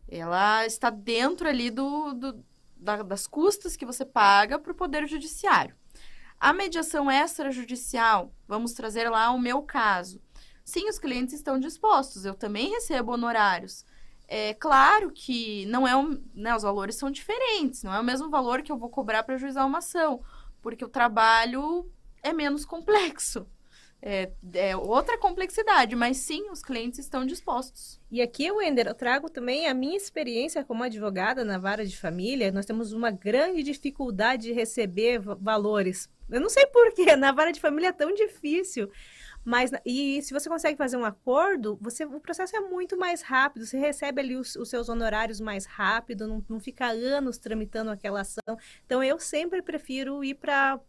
Ela 0.07 0.67
está 0.67 0.91
dentro 0.91 1.49
ali 1.49 1.71
do, 1.71 2.13
do 2.13 2.45
da, 2.83 3.01
das 3.01 3.25
custas 3.25 3.75
que 3.75 3.85
você 3.85 4.05
paga 4.05 4.59
para 4.59 4.71
o 4.71 4.75
Poder 4.75 5.07
Judiciário. 5.07 5.75
A 6.39 6.51
mediação 6.51 7.09
extrajudicial, 7.09 8.33
vamos 8.47 8.73
trazer 8.73 9.09
lá 9.09 9.31
o 9.31 9.39
meu 9.39 9.61
caso. 9.61 10.21
Sim, 10.63 10.89
os 10.89 10.99
clientes 10.99 11.33
estão 11.33 11.57
dispostos, 11.57 12.25
eu 12.25 12.33
também 12.33 12.71
recebo 12.71 13.13
honorários. 13.13 13.85
É 14.27 14.53
claro 14.53 15.11
que 15.11 15.65
não 15.67 15.87
é 15.87 15.95
um, 15.95 16.21
né, 16.33 16.55
os 16.55 16.63
valores 16.63 16.95
são 16.95 17.09
diferentes, 17.09 17.83
não 17.83 17.93
é 17.93 17.99
o 17.99 18.03
mesmo 18.03 18.29
valor 18.29 18.61
que 18.61 18.71
eu 18.71 18.77
vou 18.77 18.89
cobrar 18.89 19.23
para 19.23 19.37
juizar 19.37 19.65
uma 19.65 19.77
ação, 19.79 20.21
porque 20.61 20.83
o 20.83 20.89
trabalho 20.89 21.89
é 22.21 22.33
menos 22.33 22.65
complexo. 22.65 23.47
É, 24.05 24.29
é, 24.55 24.75
outra 24.75 25.17
complexidade, 25.17 25.95
mas 25.95 26.17
sim, 26.17 26.49
os 26.51 26.61
clientes 26.61 26.99
estão 26.99 27.25
dispostos. 27.25 28.01
E 28.11 28.21
aqui, 28.21 28.51
Wender, 28.51 28.85
eu 28.85 28.93
trago 28.93 29.29
também 29.29 29.65
a 29.65 29.73
minha 29.73 29.95
experiência 29.95 30.61
como 30.61 30.83
advogada 30.83 31.45
na 31.45 31.57
vara 31.57 31.85
de 31.85 31.97
família. 31.97 32.51
Nós 32.51 32.65
temos 32.65 32.91
uma 32.91 33.11
grande 33.11 33.63
dificuldade 33.63 34.47
de 34.47 34.51
receber 34.51 35.21
valores. 35.21 36.09
Eu 36.29 36.41
não 36.41 36.49
sei 36.49 36.65
porquê, 36.65 37.15
na 37.15 37.31
vara 37.31 37.53
de 37.53 37.61
família 37.61 37.87
é 37.87 37.93
tão 37.93 38.13
difícil. 38.13 38.91
Mas, 39.45 39.71
e 39.85 40.21
se 40.21 40.33
você 40.33 40.47
consegue 40.49 40.77
fazer 40.77 40.95
um 40.95 41.03
acordo, 41.03 41.77
você, 41.81 42.05
o 42.05 42.19
processo 42.19 42.55
é 42.55 42.61
muito 42.61 42.97
mais 42.97 43.21
rápido, 43.21 43.65
você 43.65 43.77
recebe 43.77 44.21
ali 44.21 44.35
os, 44.37 44.55
os 44.55 44.69
seus 44.69 44.87
honorários 44.87 45.41
mais 45.41 45.65
rápido, 45.65 46.27
não, 46.27 46.43
não 46.47 46.59
fica 46.59 46.87
anos 46.87 47.37
tramitando 47.37 47.91
aquela 47.91 48.21
ação. 48.21 48.57
Então, 48.85 49.03
eu 49.03 49.19
sempre 49.19 49.61
prefiro 49.61 50.23
ir 50.23 50.35
para 50.35 50.79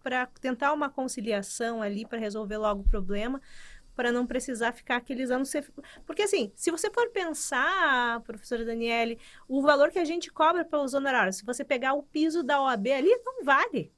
tentar 0.40 0.72
uma 0.72 0.88
conciliação 0.88 1.82
ali 1.82 2.06
para 2.06 2.18
resolver 2.18 2.56
logo 2.58 2.82
o 2.82 2.88
problema 2.88 3.40
para 3.94 4.10
não 4.10 4.26
precisar 4.26 4.72
ficar 4.72 4.96
aqueles 4.96 5.30
anos. 5.30 5.52
Porque, 6.06 6.22
assim, 6.22 6.52
se 6.54 6.70
você 6.70 6.90
for 6.90 7.10
pensar, 7.10 8.20
professora 8.20 8.64
Daniele, 8.64 9.18
o 9.48 9.62
valor 9.62 9.90
que 9.90 9.98
a 9.98 10.04
gente 10.04 10.32
cobra 10.32 10.64
pelos 10.64 10.94
honorários, 10.94 11.36
se 11.36 11.44
você 11.44 11.64
pegar 11.64 11.94
o 11.94 12.02
piso 12.02 12.42
da 12.42 12.60
OAB 12.60 12.88
ali, 12.88 13.16
não 13.24 13.44
vale. 13.44 13.92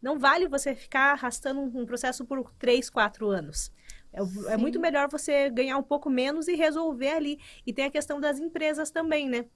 Não 0.00 0.18
vale 0.18 0.46
você 0.46 0.74
ficar 0.74 1.12
arrastando 1.12 1.60
um 1.60 1.84
processo 1.84 2.24
por 2.24 2.52
três, 2.58 2.88
quatro 2.88 3.28
anos. 3.28 3.72
É, 4.18 4.54
é, 4.54 4.56
muito 4.56 4.80
melhor 4.80 5.08
você 5.08 5.48
ganhar 5.48 5.78
um 5.78 5.82
pouco 5.82 6.10
menos 6.10 6.48
e 6.48 6.54
resolver 6.54 7.10
ali. 7.10 7.38
E 7.66 7.72
tem 7.72 7.84
a 7.84 7.90
questão 7.90 8.20
das 8.20 8.38
empresas 8.38 8.90
também, 8.90 9.28
né? 9.28 9.46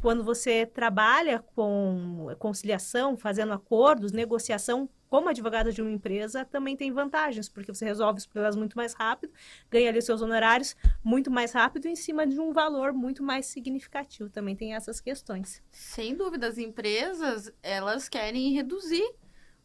Quando 0.00 0.24
você 0.24 0.66
trabalha 0.66 1.38
com 1.54 2.28
conciliação, 2.38 3.16
fazendo 3.16 3.52
acordos, 3.52 4.12
negociação 4.12 4.88
como 5.08 5.28
advogada 5.28 5.70
de 5.70 5.82
uma 5.82 5.90
empresa, 5.90 6.44
também 6.44 6.74
tem 6.74 6.90
vantagens, 6.90 7.46
porque 7.48 7.72
você 7.72 7.84
resolve 7.84 8.18
os 8.18 8.26
problemas 8.26 8.56
muito 8.56 8.76
mais 8.76 8.94
rápido, 8.94 9.30
ganha 9.70 9.90
ali 9.90 10.00
seus 10.00 10.22
honorários 10.22 10.74
muito 11.04 11.30
mais 11.30 11.52
rápido 11.52 11.86
em 11.86 11.94
cima 11.94 12.26
de 12.26 12.40
um 12.40 12.50
valor 12.50 12.94
muito 12.94 13.22
mais 13.22 13.46
significativo. 13.46 14.30
Também 14.30 14.56
tem 14.56 14.74
essas 14.74 15.00
questões. 15.00 15.62
Sem 15.70 16.14
dúvida, 16.14 16.46
as 16.46 16.56
empresas, 16.56 17.52
elas 17.62 18.08
querem 18.08 18.52
reduzir 18.54 19.04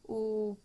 o 0.03 0.57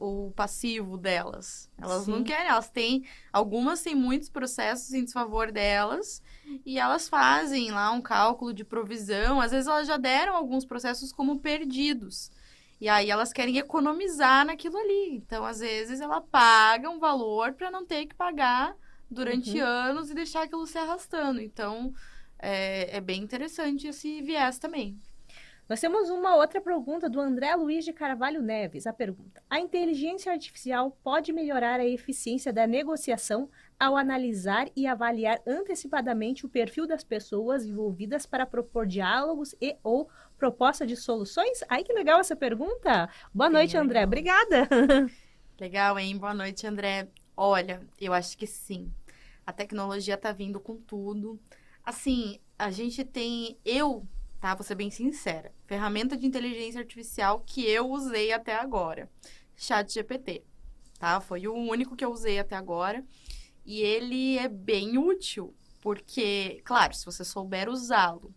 o 0.00 0.32
passivo 0.34 0.96
delas. 0.96 1.70
Elas 1.78 2.04
Sim. 2.04 2.10
não 2.10 2.24
querem, 2.24 2.48
elas 2.48 2.68
têm. 2.70 3.04
Algumas 3.32 3.82
têm 3.82 3.94
muitos 3.94 4.28
processos 4.28 4.92
em 4.92 5.04
desfavor 5.04 5.52
delas 5.52 6.22
e 6.64 6.78
elas 6.78 7.08
fazem 7.08 7.70
lá 7.70 7.90
um 7.90 8.00
cálculo 8.00 8.52
de 8.52 8.64
provisão. 8.64 9.40
Às 9.40 9.50
vezes 9.50 9.66
elas 9.66 9.86
já 9.86 9.96
deram 9.96 10.34
alguns 10.34 10.64
processos 10.64 11.12
como 11.12 11.38
perdidos. 11.38 12.30
E 12.80 12.88
aí 12.88 13.10
elas 13.10 13.32
querem 13.32 13.56
economizar 13.56 14.44
naquilo 14.44 14.76
ali. 14.76 15.14
Então, 15.14 15.44
às 15.44 15.60
vezes, 15.60 16.00
ela 16.00 16.20
paga 16.20 16.90
um 16.90 16.98
valor 16.98 17.54
para 17.54 17.70
não 17.70 17.86
ter 17.86 18.06
que 18.06 18.14
pagar 18.14 18.76
durante 19.10 19.58
uhum. 19.58 19.66
anos 19.66 20.10
e 20.10 20.14
deixar 20.14 20.42
aquilo 20.42 20.66
se 20.66 20.76
arrastando. 20.76 21.40
Então, 21.40 21.94
é, 22.38 22.96
é 22.96 23.00
bem 23.00 23.22
interessante 23.22 23.86
esse 23.86 24.20
viés 24.20 24.58
também. 24.58 25.00
Nós 25.68 25.80
temos 25.80 26.08
uma 26.10 26.36
outra 26.36 26.60
pergunta 26.60 27.10
do 27.10 27.20
André 27.20 27.52
Luiz 27.56 27.84
de 27.84 27.92
Carvalho 27.92 28.40
Neves. 28.40 28.86
A 28.86 28.92
pergunta: 28.92 29.42
A 29.50 29.58
inteligência 29.58 30.30
artificial 30.30 30.96
pode 31.02 31.32
melhorar 31.32 31.80
a 31.80 31.84
eficiência 31.84 32.52
da 32.52 32.68
negociação 32.68 33.50
ao 33.78 33.96
analisar 33.96 34.68
e 34.76 34.86
avaliar 34.86 35.40
antecipadamente 35.44 36.46
o 36.46 36.48
perfil 36.48 36.86
das 36.86 37.02
pessoas 37.02 37.66
envolvidas 37.66 38.24
para 38.24 38.46
propor 38.46 38.86
diálogos 38.86 39.56
e 39.60 39.76
ou 39.82 40.08
proposta 40.38 40.86
de 40.86 40.96
soluções? 40.96 41.64
Ai, 41.68 41.82
que 41.82 41.92
legal 41.92 42.20
essa 42.20 42.36
pergunta! 42.36 43.10
Boa 43.34 43.50
noite, 43.50 43.70
legal. 43.70 43.84
André. 43.84 44.04
Obrigada. 44.04 44.68
Legal, 45.58 45.98
hein? 45.98 46.18
Boa 46.18 46.34
noite, 46.34 46.66
André. 46.66 47.08
Olha, 47.34 47.80
eu 47.98 48.12
acho 48.12 48.36
que 48.36 48.46
sim. 48.46 48.92
A 49.46 49.54
tecnologia 49.54 50.14
está 50.14 50.30
vindo 50.30 50.60
com 50.60 50.76
tudo. 50.76 51.40
Assim, 51.82 52.38
a 52.58 52.70
gente 52.70 53.02
tem. 53.02 53.58
Eu, 53.64 54.06
tá? 54.40 54.54
Vou 54.54 54.64
ser 54.64 54.74
bem 54.74 54.90
sincera. 54.90 55.52
Ferramenta 55.66 56.16
de 56.16 56.26
inteligência 56.26 56.80
artificial 56.80 57.40
que 57.40 57.64
eu 57.64 57.90
usei 57.90 58.32
até 58.32 58.54
agora. 58.54 59.10
Chat 59.56 59.92
GPT, 59.92 60.44
tá? 60.98 61.20
Foi 61.20 61.46
o 61.46 61.54
único 61.54 61.96
que 61.96 62.04
eu 62.04 62.12
usei 62.12 62.38
até 62.38 62.56
agora. 62.56 63.04
E 63.64 63.80
ele 63.80 64.38
é 64.38 64.48
bem 64.48 64.96
útil, 64.96 65.54
porque, 65.80 66.60
claro, 66.64 66.94
se 66.94 67.04
você 67.04 67.24
souber 67.24 67.68
usá-lo, 67.68 68.34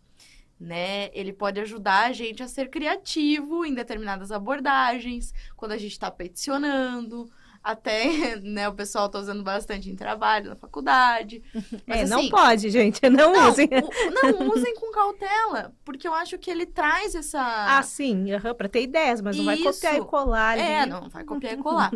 né? 0.60 1.10
Ele 1.14 1.32
pode 1.32 1.60
ajudar 1.62 2.08
a 2.08 2.12
gente 2.12 2.44
a 2.44 2.48
ser 2.48 2.70
criativo 2.70 3.66
em 3.66 3.74
determinadas 3.74 4.32
abordagens, 4.32 5.34
quando 5.56 5.72
a 5.72 5.78
gente 5.78 5.94
está 5.94 6.12
peticionando, 6.12 7.32
até, 7.64 8.36
né, 8.42 8.68
o 8.68 8.74
pessoal 8.74 9.08
está 9.08 9.20
usando 9.20 9.44
bastante 9.44 9.90
em 9.90 9.96
trabalho, 9.96 10.50
na 10.50 10.56
faculdade. 10.56 11.44
Mas, 11.86 12.00
é, 12.00 12.04
assim, 12.04 12.10
não 12.10 12.30
pode, 12.30 12.70
gente, 12.70 13.02
não, 13.10 13.34
não 13.34 13.50
usem. 13.50 13.70
não, 13.70 14.50
usem 14.50 14.76
com 14.76 14.92
cautela, 14.92 15.74
porque 15.84 16.08
eu 16.08 16.14
acho 16.14 16.38
que 16.38 16.50
ele 16.50 16.66
traz 16.66 17.16
essa... 17.16 17.40
Ah, 17.78 17.84
sim, 17.84 18.34
uhum, 18.34 18.54
para 18.56 18.70
ter 18.70 18.84
ideias, 18.84 19.22
mas 19.22 19.38
não 19.38 19.46
vai 19.46 19.58
copiar 19.58 19.96
e 19.96 20.02
colar 20.02 20.52
ali. 20.52 20.62
É, 20.62 20.86
não 20.86 21.10
vai 21.10 21.24
copiar 21.24 21.54
e 21.54 21.58
colar. 21.58 21.92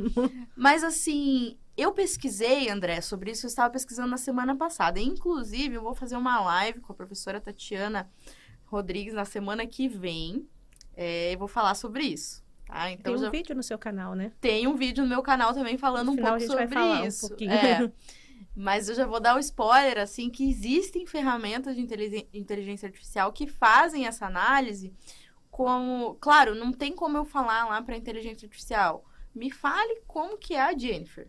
mas, 0.56 0.84
assim, 0.84 1.58
eu 1.76 1.92
pesquisei, 1.92 2.70
André, 2.70 3.02
sobre 3.02 3.32
isso, 3.32 3.46
eu 3.46 3.50
estava 3.50 3.72
pesquisando 3.72 4.10
na 4.10 4.18
semana 4.18 4.56
passada. 4.56 5.00
Inclusive, 5.00 5.76
eu 5.76 5.82
vou 5.82 5.96
fazer 5.96 6.16
uma 6.16 6.40
live 6.42 6.82
com 6.82 6.94
a 6.94 6.96
professora 6.96 7.42
Tatiana 7.42 8.10
Rodrigues 8.66 9.14
na 9.14 9.26
semana 9.26 9.66
que 9.66 9.88
vem. 9.88 10.48
É, 10.96 11.34
eu 11.34 11.40
vou 11.40 11.48
falar 11.48 11.74
sobre 11.74 12.04
isso. 12.04 12.43
Tá? 12.74 12.90
Então, 12.90 13.14
Tem 13.14 13.22
um 13.22 13.26
já... 13.26 13.30
vídeo 13.30 13.56
no 13.56 13.62
seu 13.62 13.78
canal, 13.78 14.16
né? 14.16 14.32
Tem 14.42 14.66
um 14.66 14.76
vídeo 14.76 15.04
no 15.04 15.10
meu 15.10 15.22
canal 15.22 15.54
também 15.54 15.78
falando 15.78 16.12
um 16.12 16.16
pouco 16.16 16.42
sobre 16.42 17.06
isso. 17.06 17.36
Um 17.40 17.52
é. 17.52 17.92
Mas 18.56 18.90
eu 18.90 18.96
já 18.96 19.06
vou 19.06 19.20
dar 19.20 19.36
o 19.36 19.40
spoiler, 19.40 20.00
assim, 20.00 20.30
que 20.30 20.50
existem 20.50 21.06
ferramentas 21.06 21.76
de 21.76 21.82
inteligência 22.34 22.88
artificial 22.88 23.32
que 23.32 23.48
fazem 23.48 24.08
essa 24.08 24.26
análise 24.26 24.92
como... 25.52 26.16
Claro, 26.16 26.56
não 26.56 26.72
tem 26.72 26.94
como 26.94 27.18
eu 27.18 27.26
falar 27.26 27.66
lá 27.66 27.82
para 27.82 27.98
inteligência 27.98 28.46
artificial. 28.46 29.06
Me 29.34 29.52
fale 29.52 30.02
como 30.08 30.38
que 30.38 30.56
é 30.56 30.62
a 30.62 30.78
Jennifer 30.78 31.28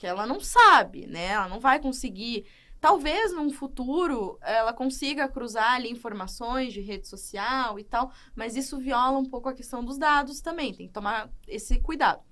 porque 0.00 0.06
ela 0.06 0.26
não 0.26 0.40
sabe, 0.40 1.06
né? 1.06 1.26
Ela 1.26 1.46
não 1.46 1.60
vai 1.60 1.78
conseguir. 1.78 2.46
Talvez 2.80 3.32
num 3.32 3.50
futuro 3.50 4.38
ela 4.40 4.72
consiga 4.72 5.28
cruzar 5.28 5.74
ali 5.74 5.90
informações 5.90 6.72
de 6.72 6.80
rede 6.80 7.06
social 7.06 7.78
e 7.78 7.84
tal, 7.84 8.10
mas 8.34 8.56
isso 8.56 8.78
viola 8.78 9.18
um 9.18 9.26
pouco 9.26 9.48
a 9.48 9.54
questão 9.54 9.84
dos 9.84 9.98
dados 9.98 10.40
também, 10.40 10.72
tem 10.72 10.86
que 10.86 10.92
tomar 10.92 11.30
esse 11.46 11.78
cuidado. 11.80 12.22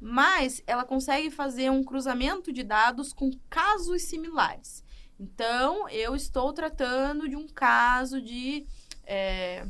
Mas 0.00 0.62
ela 0.66 0.84
consegue 0.84 1.30
fazer 1.30 1.70
um 1.70 1.82
cruzamento 1.82 2.52
de 2.52 2.62
dados 2.62 3.12
com 3.12 3.30
casos 3.50 4.02
similares. 4.02 4.84
Então, 5.18 5.88
eu 5.88 6.14
estou 6.14 6.52
tratando 6.52 7.28
de 7.28 7.34
um 7.34 7.48
caso 7.48 8.20
de. 8.20 8.66
É, 9.04 9.66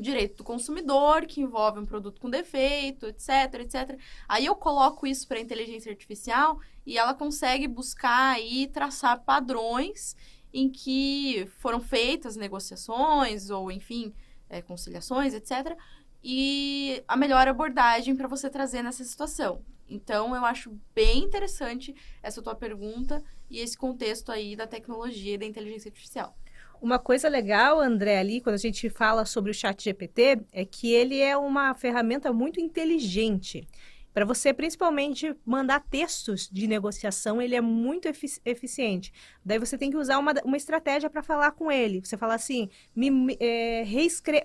direito 0.00 0.38
do 0.38 0.44
consumidor, 0.44 1.26
que 1.26 1.40
envolve 1.40 1.78
um 1.78 1.86
produto 1.86 2.20
com 2.20 2.30
defeito, 2.30 3.06
etc, 3.06 3.60
etc. 3.60 3.98
Aí 4.28 4.46
eu 4.46 4.54
coloco 4.54 5.06
isso 5.06 5.26
para 5.28 5.38
a 5.38 5.40
inteligência 5.40 5.90
artificial 5.90 6.58
e 6.86 6.98
ela 6.98 7.14
consegue 7.14 7.68
buscar 7.68 8.40
e 8.40 8.66
traçar 8.68 9.22
padrões 9.22 10.16
em 10.52 10.68
que 10.68 11.46
foram 11.58 11.80
feitas 11.80 12.36
negociações 12.36 13.50
ou, 13.50 13.70
enfim, 13.70 14.12
é, 14.48 14.60
conciliações, 14.60 15.34
etc. 15.34 15.76
E 16.22 17.02
a 17.06 17.16
melhor 17.16 17.46
abordagem 17.46 18.16
para 18.16 18.28
você 18.28 18.50
trazer 18.50 18.82
nessa 18.82 19.04
situação. 19.04 19.62
Então, 19.88 20.34
eu 20.36 20.44
acho 20.44 20.78
bem 20.94 21.24
interessante 21.24 21.94
essa 22.22 22.40
tua 22.40 22.54
pergunta 22.54 23.22
e 23.48 23.58
esse 23.58 23.76
contexto 23.76 24.30
aí 24.30 24.54
da 24.54 24.66
tecnologia 24.66 25.34
e 25.34 25.38
da 25.38 25.44
inteligência 25.46 25.88
artificial. 25.88 26.36
Uma 26.80 26.98
coisa 26.98 27.28
legal, 27.28 27.78
André, 27.78 28.18
ali, 28.18 28.40
quando 28.40 28.54
a 28.54 28.58
gente 28.58 28.88
fala 28.88 29.26
sobre 29.26 29.50
o 29.50 29.54
chat 29.54 29.84
GPT, 29.84 30.40
é 30.50 30.64
que 30.64 30.92
ele 30.92 31.20
é 31.20 31.36
uma 31.36 31.74
ferramenta 31.74 32.32
muito 32.32 32.58
inteligente. 32.58 33.68
Para 34.12 34.24
você, 34.24 34.52
principalmente, 34.52 35.36
mandar 35.44 35.80
textos 35.88 36.48
de 36.50 36.66
negociação, 36.66 37.40
ele 37.40 37.54
é 37.54 37.60
muito 37.60 38.08
efici 38.08 38.40
eficiente. 38.44 39.12
Daí 39.44 39.58
você 39.58 39.78
tem 39.78 39.90
que 39.90 39.96
usar 39.96 40.18
uma, 40.18 40.32
uma 40.44 40.56
estratégia 40.56 41.08
para 41.08 41.22
falar 41.22 41.52
com 41.52 41.70
ele. 41.70 42.00
Você 42.04 42.16
fala 42.16 42.34
assim, 42.34 42.68
me, 42.96 43.08
me 43.08 43.36
é, 43.38 43.84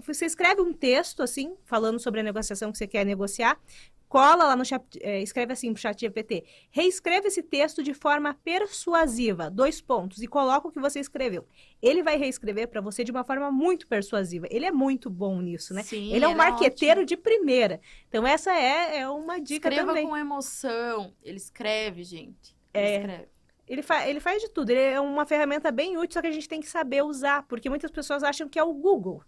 você 0.05 0.25
escreve 0.25 0.61
um 0.61 0.71
texto, 0.71 1.23
assim, 1.23 1.55
falando 1.63 1.99
sobre 1.99 2.19
a 2.19 2.23
negociação 2.23 2.71
que 2.71 2.77
você 2.77 2.85
quer 2.85 3.05
negociar, 3.05 3.59
cola 4.07 4.45
lá 4.45 4.55
no 4.55 4.65
chat, 4.65 4.83
é, 5.01 5.21
escreve 5.21 5.53
assim 5.53 5.73
pro 5.73 5.81
chat 5.81 5.99
GPT, 5.99 6.45
reescreva 6.71 7.27
esse 7.27 7.43
texto 7.43 7.83
de 7.83 7.93
forma 7.93 8.33
persuasiva, 8.33 9.49
dois 9.49 9.81
pontos, 9.81 10.21
e 10.21 10.27
coloca 10.27 10.67
o 10.67 10.71
que 10.71 10.79
você 10.79 10.99
escreveu. 10.99 11.45
Ele 11.81 12.03
vai 12.03 12.17
reescrever 12.17 12.67
para 12.67 12.81
você 12.81 13.03
de 13.03 13.11
uma 13.11 13.23
forma 13.23 13.51
muito 13.51 13.87
persuasiva. 13.87 14.47
Ele 14.49 14.65
é 14.65 14.71
muito 14.71 15.09
bom 15.09 15.41
nisso, 15.41 15.73
né? 15.73 15.83
Sim, 15.83 16.13
ele 16.13 16.25
é 16.25 16.27
um 16.27 16.31
é 16.31 16.35
marqueteiro 16.35 17.01
é 17.01 17.05
de 17.05 17.17
primeira. 17.17 17.81
Então 18.07 18.25
essa 18.25 18.53
é, 18.53 18.99
é 18.99 19.09
uma 19.09 19.39
dica 19.39 19.69
Escreva 19.69 19.87
também. 19.87 20.07
com 20.07 20.15
emoção. 20.15 21.13
Ele 21.23 21.37
escreve, 21.37 22.03
gente. 22.03 22.55
Ele 22.73 22.85
é. 22.85 22.97
escreve. 22.97 23.27
Ele, 23.67 23.81
fa 23.81 24.07
ele 24.07 24.19
faz 24.19 24.41
de 24.41 24.49
tudo. 24.49 24.69
Ele 24.69 24.79
é 24.79 24.99
uma 24.99 25.25
ferramenta 25.25 25.71
bem 25.71 25.97
útil, 25.97 26.13
só 26.13 26.21
que 26.21 26.27
a 26.27 26.31
gente 26.31 26.47
tem 26.47 26.61
que 26.61 26.67
saber 26.67 27.03
usar, 27.03 27.43
porque 27.47 27.69
muitas 27.69 27.89
pessoas 27.89 28.23
acham 28.23 28.47
que 28.47 28.59
é 28.59 28.63
o 28.63 28.73
Google. 28.73 29.23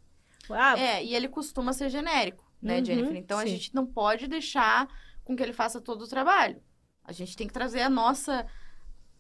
Ah, 0.50 0.80
é, 0.80 1.04
e 1.04 1.16
ele 1.16 1.28
costuma 1.28 1.74
ser 1.74 1.90
genérico 1.90 2.47
né, 2.62 2.80
uhum, 2.80 2.86
Jennifer? 2.86 3.16
Então 3.16 3.38
sim. 3.40 3.44
a 3.44 3.48
gente 3.48 3.74
não 3.74 3.86
pode 3.86 4.28
deixar 4.28 4.88
com 5.24 5.36
que 5.36 5.44
ele 5.44 5.54
faça 5.54 5.82
todo 5.82 6.04
o 6.04 6.08
trabalho. 6.08 6.62
A 7.04 7.12
gente 7.12 7.36
tem 7.36 7.48
que 7.48 7.54
trazer 7.54 7.82
a 7.82 7.90
nossa, 7.90 8.46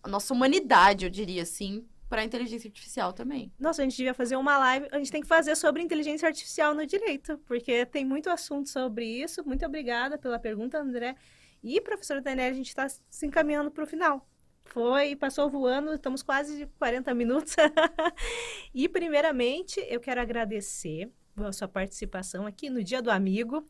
a 0.03 0.07
nossa 0.07 0.33
humanidade, 0.33 1.05
eu 1.05 1.09
diria 1.09 1.43
assim, 1.43 1.87
para 2.09 2.21
a 2.21 2.25
inteligência 2.25 2.67
artificial 2.67 3.13
também. 3.13 3.51
Nossa, 3.59 3.81
a 3.81 3.85
gente 3.85 3.97
devia 3.97 4.13
fazer 4.13 4.35
uma 4.35 4.57
live. 4.57 4.87
A 4.91 4.97
gente 4.97 5.11
tem 5.11 5.21
que 5.21 5.27
fazer 5.27 5.55
sobre 5.55 5.81
inteligência 5.81 6.27
artificial 6.27 6.73
no 6.73 6.85
direito, 6.85 7.37
porque 7.45 7.85
tem 7.85 8.05
muito 8.05 8.29
assunto 8.29 8.69
sobre 8.69 9.05
isso. 9.05 9.45
Muito 9.45 9.65
obrigada 9.65 10.17
pela 10.17 10.39
pergunta, 10.39 10.79
André. 10.79 11.15
E, 11.63 11.81
professora 11.81 12.21
Daniela, 12.21 12.51
a 12.51 12.55
gente 12.55 12.67
está 12.67 12.87
se 12.87 13.25
encaminhando 13.25 13.71
para 13.71 13.83
o 13.83 13.87
final. 13.87 14.27
Foi, 14.65 15.15
passou 15.15 15.49
voando, 15.49 15.93
estamos 15.93 16.21
quase 16.21 16.57
de 16.57 16.65
40 16.77 17.13
minutos. 17.13 17.55
e, 18.73 18.87
primeiramente, 18.87 19.79
eu 19.89 19.99
quero 19.99 20.21
agradecer 20.21 21.11
a 21.45 21.51
sua 21.51 21.67
participação 21.67 22.45
aqui 22.45 22.69
no 22.69 22.83
Dia 22.83 23.01
do 23.01 23.11
Amigo. 23.11 23.65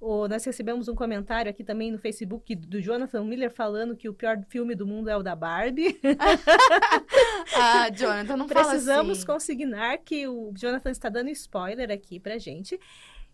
O, 0.00 0.26
nós 0.26 0.44
recebemos 0.44 0.88
um 0.88 0.96
comentário 0.96 1.48
aqui 1.48 1.62
também 1.62 1.92
no 1.92 1.98
Facebook 1.98 2.56
do 2.56 2.80
Jonathan 2.80 3.24
Miller 3.24 3.52
falando 3.52 3.96
que 3.96 4.08
o 4.08 4.14
pior 4.14 4.42
filme 4.48 4.74
do 4.74 4.84
mundo 4.84 5.08
é 5.08 5.16
o 5.16 5.22
da 5.22 5.36
Barbie. 5.36 6.00
ah, 7.56 7.88
Jonathan, 7.90 8.36
não 8.36 8.48
Precisamos 8.48 9.18
assim. 9.18 9.26
consignar 9.26 9.98
que 9.98 10.26
o 10.26 10.52
Jonathan 10.56 10.90
está 10.90 11.08
dando 11.08 11.30
spoiler 11.30 11.90
aqui 11.92 12.18
pra 12.18 12.36
gente. 12.36 12.80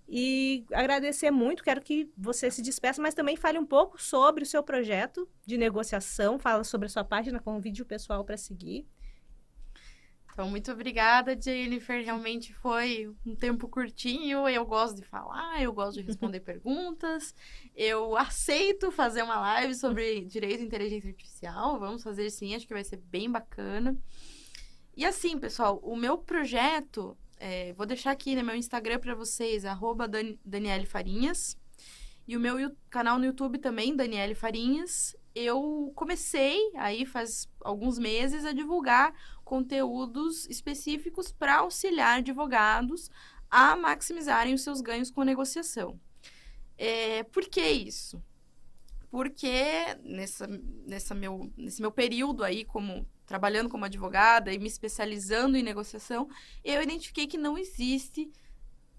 E 0.06 0.66
agradecer 0.72 1.30
muito, 1.30 1.62
quero 1.62 1.80
que 1.82 2.10
você 2.16 2.50
se 2.50 2.62
despeça, 2.62 3.00
mas 3.00 3.14
também 3.14 3.36
fale 3.36 3.58
um 3.58 3.66
pouco 3.66 4.00
sobre 4.00 4.42
o 4.42 4.46
seu 4.46 4.62
projeto 4.62 5.28
de 5.46 5.58
negociação, 5.58 6.38
fala 6.38 6.64
sobre 6.64 6.86
a 6.86 6.88
sua 6.88 7.04
página, 7.04 7.38
convide 7.38 7.82
o 7.82 7.86
pessoal 7.86 8.24
para 8.24 8.36
seguir. 8.36 8.86
Então, 10.38 10.48
muito 10.48 10.70
obrigada, 10.70 11.36
Jennifer. 11.36 12.00
Realmente 12.04 12.54
foi 12.54 13.12
um 13.26 13.34
tempo 13.34 13.66
curtinho. 13.66 14.48
Eu 14.48 14.64
gosto 14.64 14.94
de 14.94 15.04
falar, 15.04 15.60
eu 15.60 15.72
gosto 15.72 15.98
de 15.98 16.06
responder 16.06 16.38
perguntas. 16.46 17.34
Eu 17.74 18.16
aceito 18.16 18.92
fazer 18.92 19.24
uma 19.24 19.40
live 19.40 19.74
sobre 19.74 20.24
direito 20.26 20.62
e 20.62 20.66
inteligência 20.66 21.10
artificial. 21.10 21.80
Vamos 21.80 22.04
fazer 22.04 22.30
sim, 22.30 22.54
acho 22.54 22.68
que 22.68 22.72
vai 22.72 22.84
ser 22.84 22.98
bem 22.98 23.28
bacana. 23.28 23.98
E 24.96 25.04
assim, 25.04 25.36
pessoal, 25.40 25.80
o 25.82 25.96
meu 25.96 26.16
projeto, 26.16 27.18
é, 27.40 27.72
vou 27.72 27.84
deixar 27.84 28.12
aqui 28.12 28.36
no 28.36 28.44
meu 28.44 28.54
Instagram 28.54 29.00
para 29.00 29.16
vocês, 29.16 29.64
arroba 29.64 30.08
Daniele 30.44 30.86
Farinhas. 30.86 31.58
E 32.28 32.36
o 32.36 32.40
meu 32.40 32.76
canal 32.88 33.18
no 33.18 33.24
YouTube 33.24 33.58
também, 33.58 33.96
Daniele 33.96 34.36
Farinhas 34.36 35.16
eu 35.38 35.92
comecei 35.94 36.58
aí 36.74 37.06
faz 37.06 37.48
alguns 37.60 37.98
meses 37.98 38.44
a 38.44 38.52
divulgar 38.52 39.14
conteúdos 39.48 40.46
específicos 40.46 41.32
para 41.32 41.60
auxiliar 41.60 42.18
advogados 42.18 43.10
a 43.50 43.74
maximizarem 43.74 44.52
os 44.52 44.60
seus 44.60 44.82
ganhos 44.82 45.10
com 45.10 45.24
negociação. 45.24 45.98
É, 46.76 47.22
por 47.22 47.48
que 47.48 47.66
isso? 47.66 48.22
Porque 49.10 49.96
nessa, 50.04 50.46
nessa 50.86 51.14
meu, 51.14 51.50
nesse 51.56 51.80
meu 51.80 51.90
período 51.90 52.44
aí 52.44 52.62
como 52.62 53.08
trabalhando 53.24 53.70
como 53.70 53.86
advogada 53.86 54.52
e 54.52 54.58
me 54.58 54.66
especializando 54.66 55.56
em 55.56 55.62
negociação, 55.62 56.28
eu 56.62 56.82
identifiquei 56.82 57.26
que 57.26 57.38
não 57.38 57.56
existe 57.56 58.30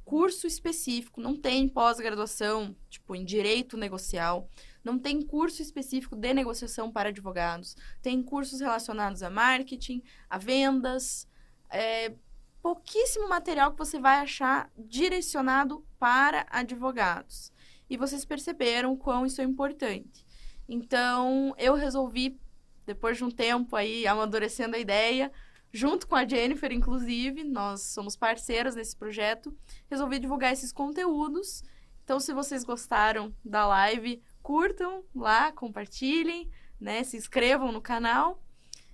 curso 0.04 0.47
específico, 0.47 1.22
não 1.22 1.36
tem 1.36 1.70
pós-graduação, 1.70 2.76
tipo, 2.89 3.16
em 3.16 3.24
direito 3.24 3.78
negocial, 3.78 4.50
Não 4.84 4.98
tem 4.98 5.22
curso 5.22 5.62
específico 5.62 6.16
de 6.16 6.34
negociação 6.34 6.92
para 6.92 7.10
advogados. 7.10 7.76
Tem 8.02 8.22
cursos 8.24 8.60
relacionados 8.60 9.22
a 9.24 9.30
marketing, 9.30 10.02
a 10.30 10.38
vendas. 10.38 11.28
É, 11.70 12.14
pouquíssimo 12.62 13.28
material 13.28 13.72
que 13.72 13.78
você 13.78 14.00
vai 14.00 14.20
achar 14.20 14.72
direcionado 14.78 15.86
para 15.98 16.46
advogados. 16.50 17.52
E 17.90 17.98
vocês 17.98 18.24
perceberam 18.24 18.96
quão 18.96 19.26
isso 19.26 19.42
é 19.42 19.44
importante. 19.44 20.26
Então, 20.68 21.54
eu 21.58 21.74
resolvi, 21.74 22.40
depois 22.86 23.18
de 23.18 23.24
um 23.24 23.32
tempo 23.32 23.76
aí 23.76 24.06
amadurecendo 24.06 24.76
a 24.76 24.80
ideia, 24.80 25.32
junto 25.72 26.08
com 26.08 26.16
a 26.16 26.28
Jennifer, 26.28 26.72
inclusive, 26.72 27.44
nós 27.44 27.82
somos 27.82 28.16
parceiras 28.16 28.76
nesse 28.76 28.96
projeto, 28.96 29.56
resolvi 29.90 30.20
divulgar 30.20 30.54
esses 30.54 30.72
conteúdos. 30.72 31.64
Então, 32.04 32.20
se 32.20 32.34
vocês 32.34 32.64
gostaram 32.64 33.34
da 33.44 33.68
live, 33.68 34.22
curtam 34.50 35.04
lá, 35.14 35.52
compartilhem, 35.52 36.50
né? 36.82 37.04
Se 37.04 37.16
inscrevam 37.16 37.72
no 37.72 37.80
canal. 37.80 38.43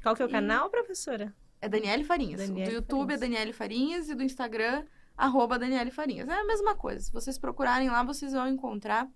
Qual 0.03 0.14
que 0.14 0.22
é 0.22 0.26
o 0.26 0.28
e... 0.28 0.32
canal, 0.32 0.70
professora? 0.70 1.34
É 1.62 1.70
Daniele 1.70 2.03
Farinhas. 2.03 2.41
Daniele 2.41 2.72
do 2.72 2.76
YouTube 2.76 3.14
é 3.14 3.14
Farinhas. 3.14 3.22
é 3.22 3.26
Daniele 3.26 3.53
Farinhas 3.53 4.10
e 4.10 4.16
do 4.16 4.22
Instagram, 4.22 4.86
arroba 5.16 5.58
Daniele 5.58 5.91
Farinhas. 5.91 6.28
É 6.28 6.34
a 6.34 6.43
mesma 6.43 6.76
coisa. 6.76 6.99
Se 6.99 7.14
vocês 7.14 7.38
procurarem 7.38 7.89
lá, 7.89 8.03
vocês 8.03 8.34
vão 8.34 8.49
encontrar. 8.49 9.10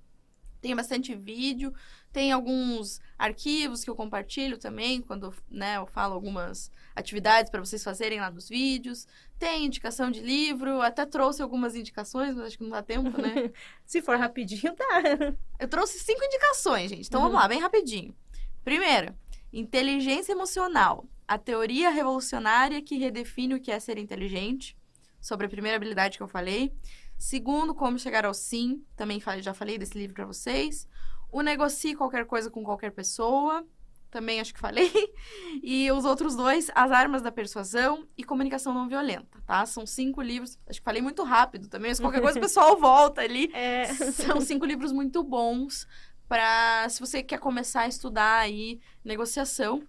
Tem 0.62 0.74
bastante 0.74 1.14
vídeo, 1.14 1.74
tem 2.12 2.32
alguns 2.32 3.00
arquivos 3.18 3.84
que 3.84 3.90
eu 3.90 3.96
compartilho 3.96 4.58
também, 4.58 5.02
quando 5.02 5.34
né, 5.50 5.78
eu 5.78 5.86
falo 5.86 6.16
algumas 6.16 6.72
atividades 6.96 7.52
para 7.52 7.60
vocês 7.60 7.84
fazerem 7.84 8.20
lá 8.20 8.32
nos 8.32 8.50
vídeos. 8.50 9.08
Tem 9.38 9.66
indicação 9.66 10.10
de 10.10 10.20
livro, 10.20 10.82
até 10.82 11.06
trouxe 11.06 11.42
algumas 11.42 11.76
indicações, 11.76 12.36
mas 12.36 12.48
acho 12.48 12.58
que 12.58 12.64
não 12.64 12.72
dá 12.72 12.82
tempo, 12.82 13.22
né? 13.22 13.52
Se 13.86 14.02
for 14.02 14.18
rapidinho, 14.18 14.76
dá. 14.76 15.36
Eu 15.60 15.68
trouxe 15.68 16.00
cinco 16.00 16.24
indicações, 16.24 16.90
gente. 16.90 17.08
Então 17.08 17.22
uhum. 17.22 17.28
vamos 17.28 17.42
lá, 17.42 17.48
bem 17.48 17.60
rapidinho. 17.60 18.16
Primeira, 18.64 19.16
inteligência 19.54 20.32
emocional. 20.32 21.06
A 21.28 21.38
teoria 21.38 21.92
revolucionária 21.92 22.82
que 22.82 22.98
redefine 22.98 23.54
o 23.54 23.62
que 23.62 23.72
é 23.72 23.80
ser 23.80 23.98
inteligente. 24.00 24.76
Sobre 25.22 25.46
a 25.46 25.50
primeira 25.50 25.78
habilidade 25.78 26.18
que 26.18 26.24
eu 26.24 26.28
falei. 26.28 26.74
Segundo, 27.18 27.76
como 27.76 28.00
chegar 28.00 28.26
ao 28.26 28.34
sim. 28.34 28.84
Também 28.96 29.22
já 29.42 29.54
falei 29.54 29.78
desse 29.78 29.98
livro 29.98 30.16
para 30.16 30.26
vocês. 30.26 30.88
O 31.32 31.42
negocie 31.42 31.96
qualquer 31.96 32.26
coisa 32.26 32.50
com 32.50 32.64
qualquer 32.64 32.92
pessoa. 32.92 33.66
Também 34.10 34.40
acho 34.40 34.54
que 34.54 34.60
falei. 34.60 34.92
E 35.62 35.92
os 35.92 36.06
outros 36.06 36.36
dois, 36.36 36.72
As 36.74 36.92
Armas 36.92 37.22
da 37.22 37.32
Persuasão 37.32 38.08
e 38.18 38.24
Comunicação 38.24 38.74
Não 38.74 38.88
Violenta, 38.88 39.42
tá? 39.46 39.66
São 39.66 39.86
cinco 39.86 40.22
livros. 40.22 40.58
Acho 40.68 40.80
que 40.80 40.86
falei 40.86 41.02
muito 41.02 41.24
rápido 41.24 41.68
também, 41.68 41.92
mas 41.92 42.00
qualquer 42.00 42.22
coisa 42.22 42.40
o 42.40 42.42
pessoal 42.44 42.80
volta 42.80 43.22
ali. 43.22 43.52
É. 43.54 43.86
São 44.12 44.40
cinco 44.42 44.66
livros 44.66 44.92
muito 44.92 45.24
bons 45.24 45.88
para 46.28 46.88
se 46.90 47.00
você 47.00 47.22
quer 47.24 47.40
começar 47.40 47.82
a 47.82 47.88
estudar 47.88 48.38
aí 48.38 48.80
negociação. 49.04 49.84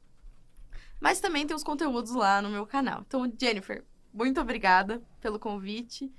Mas 0.99 1.21
também 1.21 1.47
tem 1.47 1.57
os 1.57 1.63
conteúdos 1.63 2.13
lá 2.13 2.43
no 2.43 2.51
meu 2.51 2.67
canal. 2.67 3.03
Então, 3.07 3.31
Jennifer, 3.41 3.85
muito 4.13 4.41
obrigada 4.41 5.03
pelo 5.21 5.39
convite. 5.39 6.13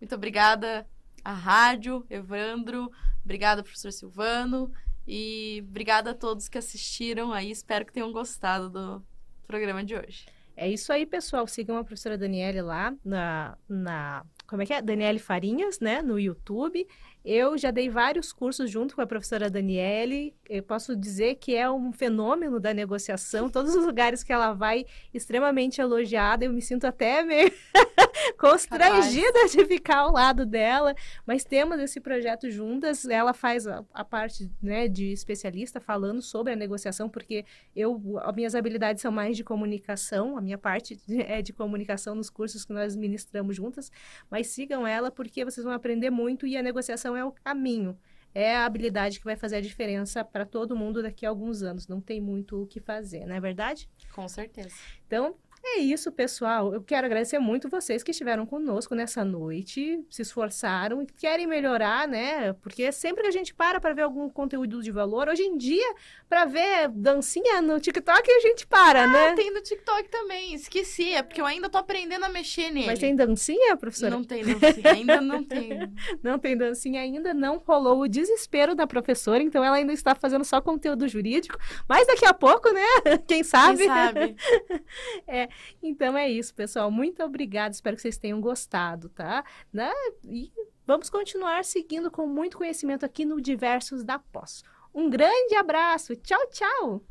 Muito 0.00 0.14
obrigada 0.14 0.86
à 1.24 1.32
rádio, 1.32 2.06
Evandro. 2.08 2.90
Obrigada, 3.28 3.62
professor 3.62 3.92
Silvano. 3.92 4.72
E 5.06 5.62
obrigada 5.68 6.12
a 6.12 6.14
todos 6.14 6.48
que 6.48 6.56
assistiram 6.56 7.30
aí. 7.30 7.50
Espero 7.50 7.84
que 7.84 7.92
tenham 7.92 8.10
gostado 8.10 8.70
do 8.70 9.04
programa 9.46 9.84
de 9.84 9.94
hoje. 9.94 10.24
É 10.56 10.66
isso 10.66 10.90
aí, 10.90 11.04
pessoal. 11.04 11.46
Sigam 11.46 11.76
a 11.76 11.84
professora 11.84 12.16
Daniele 12.16 12.62
lá 12.62 12.94
na, 13.04 13.58
na 13.68 14.24
como 14.46 14.62
é 14.62 14.66
que 14.66 14.72
é? 14.72 14.80
Daniele 14.80 15.18
Farinhas, 15.18 15.78
né, 15.78 16.00
no 16.00 16.18
YouTube. 16.18 16.88
Eu 17.24 17.58
já 17.58 17.70
dei 17.70 17.90
vários 17.90 18.32
cursos 18.32 18.70
junto 18.70 18.94
com 18.94 19.02
a 19.02 19.06
professora 19.06 19.50
Daniele. 19.50 20.34
Eu 20.48 20.62
posso 20.62 20.96
dizer 20.96 21.34
que 21.34 21.54
é 21.54 21.70
um 21.70 21.92
fenômeno 21.92 22.60
da 22.60 22.72
negociação. 22.72 23.50
Todos 23.50 23.74
os 23.74 23.84
lugares 23.84 24.22
que 24.22 24.32
ela 24.32 24.52
vai, 24.52 24.86
extremamente 25.12 25.80
elogiada. 25.80 26.44
Eu 26.44 26.52
me 26.52 26.62
sinto 26.62 26.86
até 26.86 27.22
meio 27.22 27.52
constrangida 28.38 29.46
de 29.50 29.64
ficar 29.66 29.98
ao 29.98 30.12
lado 30.12 30.46
dela. 30.46 30.94
Mas 31.26 31.44
temos 31.44 31.78
esse 31.80 32.00
projeto 32.00 32.50
juntas. 32.50 33.04
Ela 33.04 33.34
faz 33.34 33.66
a, 33.66 33.84
a 33.92 34.04
parte 34.04 34.50
né, 34.62 34.88
de 34.88 35.12
especialista 35.12 35.80
falando 35.80 36.22
sobre 36.22 36.52
a 36.52 36.56
negociação, 36.56 37.08
porque 37.08 37.44
eu, 37.74 38.00
as 38.22 38.34
minhas 38.34 38.54
habilidades 38.54 39.02
são 39.02 39.12
mais 39.12 39.36
de 39.36 39.44
comunicação. 39.44 40.38
A 40.38 40.40
minha 40.40 40.58
parte 40.58 40.98
é 41.26 41.42
de 41.42 41.52
comunicação 41.52 42.14
nos 42.14 42.30
cursos 42.30 42.64
que 42.64 42.72
nós 42.72 42.96
ministramos 42.96 43.56
juntas. 43.56 43.90
Mas 44.30 44.46
sigam 44.46 44.86
ela 44.86 45.10
porque 45.10 45.44
vocês 45.44 45.64
vão 45.64 45.74
aprender 45.74 46.10
muito 46.10 46.46
e 46.46 46.56
a 46.56 46.62
negociação 46.62 47.07
é 47.16 47.24
o 47.24 47.32
caminho. 47.32 47.98
É 48.34 48.56
a 48.56 48.66
habilidade 48.66 49.18
que 49.18 49.24
vai 49.24 49.36
fazer 49.36 49.56
a 49.56 49.60
diferença 49.60 50.24
para 50.24 50.44
todo 50.44 50.76
mundo 50.76 51.02
daqui 51.02 51.26
a 51.26 51.28
alguns 51.28 51.62
anos. 51.62 51.88
Não 51.88 52.00
tem 52.00 52.20
muito 52.20 52.62
o 52.62 52.66
que 52.66 52.78
fazer, 52.78 53.26
não 53.26 53.34
é 53.34 53.40
verdade? 53.40 53.88
Com 54.14 54.28
certeza. 54.28 54.74
Então, 55.06 55.34
é 55.62 55.78
isso, 55.80 56.10
pessoal. 56.12 56.72
Eu 56.72 56.82
quero 56.82 57.06
agradecer 57.06 57.38
muito 57.38 57.68
vocês 57.68 58.02
que 58.02 58.10
estiveram 58.10 58.46
conosco 58.46 58.94
nessa 58.94 59.24
noite, 59.24 60.00
se 60.10 60.22
esforçaram 60.22 61.02
e 61.02 61.06
querem 61.06 61.46
melhorar, 61.46 62.06
né? 62.06 62.52
Porque 62.54 62.90
sempre 62.92 63.22
que 63.22 63.28
a 63.28 63.32
gente 63.32 63.54
para 63.54 63.80
para 63.80 63.94
ver 63.94 64.02
algum 64.02 64.28
conteúdo 64.28 64.82
de 64.82 64.90
valor, 64.90 65.28
hoje 65.28 65.42
em 65.42 65.56
dia, 65.56 65.94
para 66.28 66.44
ver 66.44 66.88
dancinha 66.88 67.60
no 67.60 67.80
TikTok, 67.80 68.30
a 68.30 68.40
gente 68.40 68.66
para, 68.66 69.04
ah, 69.04 69.06
né? 69.06 69.34
tem 69.34 69.52
no 69.52 69.60
TikTok 69.60 70.08
também. 70.08 70.54
Esqueci, 70.54 71.12
é 71.12 71.22
porque 71.22 71.40
eu 71.40 71.46
ainda 71.46 71.68
tô 71.68 71.78
aprendendo 71.78 72.24
a 72.24 72.28
mexer 72.28 72.70
nele. 72.70 72.86
Mas 72.86 72.98
tem 72.98 73.14
dancinha, 73.14 73.76
professora? 73.76 74.10
Não 74.10 74.24
tem 74.24 74.44
dancinha, 74.44 74.92
ainda 74.92 75.20
não 75.20 75.42
tem. 75.42 75.70
não 76.22 76.38
tem 76.38 76.56
dancinha 76.56 77.00
ainda, 77.00 77.34
não 77.34 77.58
rolou 77.58 78.00
o 78.00 78.08
desespero 78.08 78.74
da 78.74 78.86
professora, 78.86 79.42
então 79.42 79.64
ela 79.64 79.76
ainda 79.76 79.92
está 79.92 80.14
fazendo 80.14 80.44
só 80.44 80.60
conteúdo 80.60 81.08
jurídico. 81.08 81.58
Mas 81.88 82.06
daqui 82.06 82.26
a 82.26 82.34
pouco, 82.34 82.70
né? 82.72 82.86
Quem 83.26 83.42
sabe? 83.42 83.78
Quem 83.78 83.86
sabe? 83.86 84.36
é, 85.26 85.47
então 85.82 86.16
é 86.16 86.30
isso, 86.30 86.54
pessoal. 86.54 86.90
Muito 86.90 87.22
obrigada. 87.22 87.74
Espero 87.74 87.96
que 87.96 88.02
vocês 88.02 88.18
tenham 88.18 88.40
gostado, 88.40 89.08
tá? 89.08 89.44
Né? 89.72 89.92
E 90.24 90.52
vamos 90.86 91.10
continuar 91.10 91.64
seguindo 91.64 92.10
com 92.10 92.26
muito 92.26 92.56
conhecimento 92.58 93.04
aqui 93.04 93.24
no 93.24 93.40
Diversos 93.40 94.04
da 94.04 94.18
Pós. 94.18 94.62
Um 94.94 95.08
grande 95.08 95.54
abraço. 95.54 96.16
Tchau, 96.16 96.46
tchau. 96.50 97.02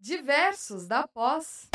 Diversos 0.00 0.86
da 0.86 1.06
Pós. 1.08 1.68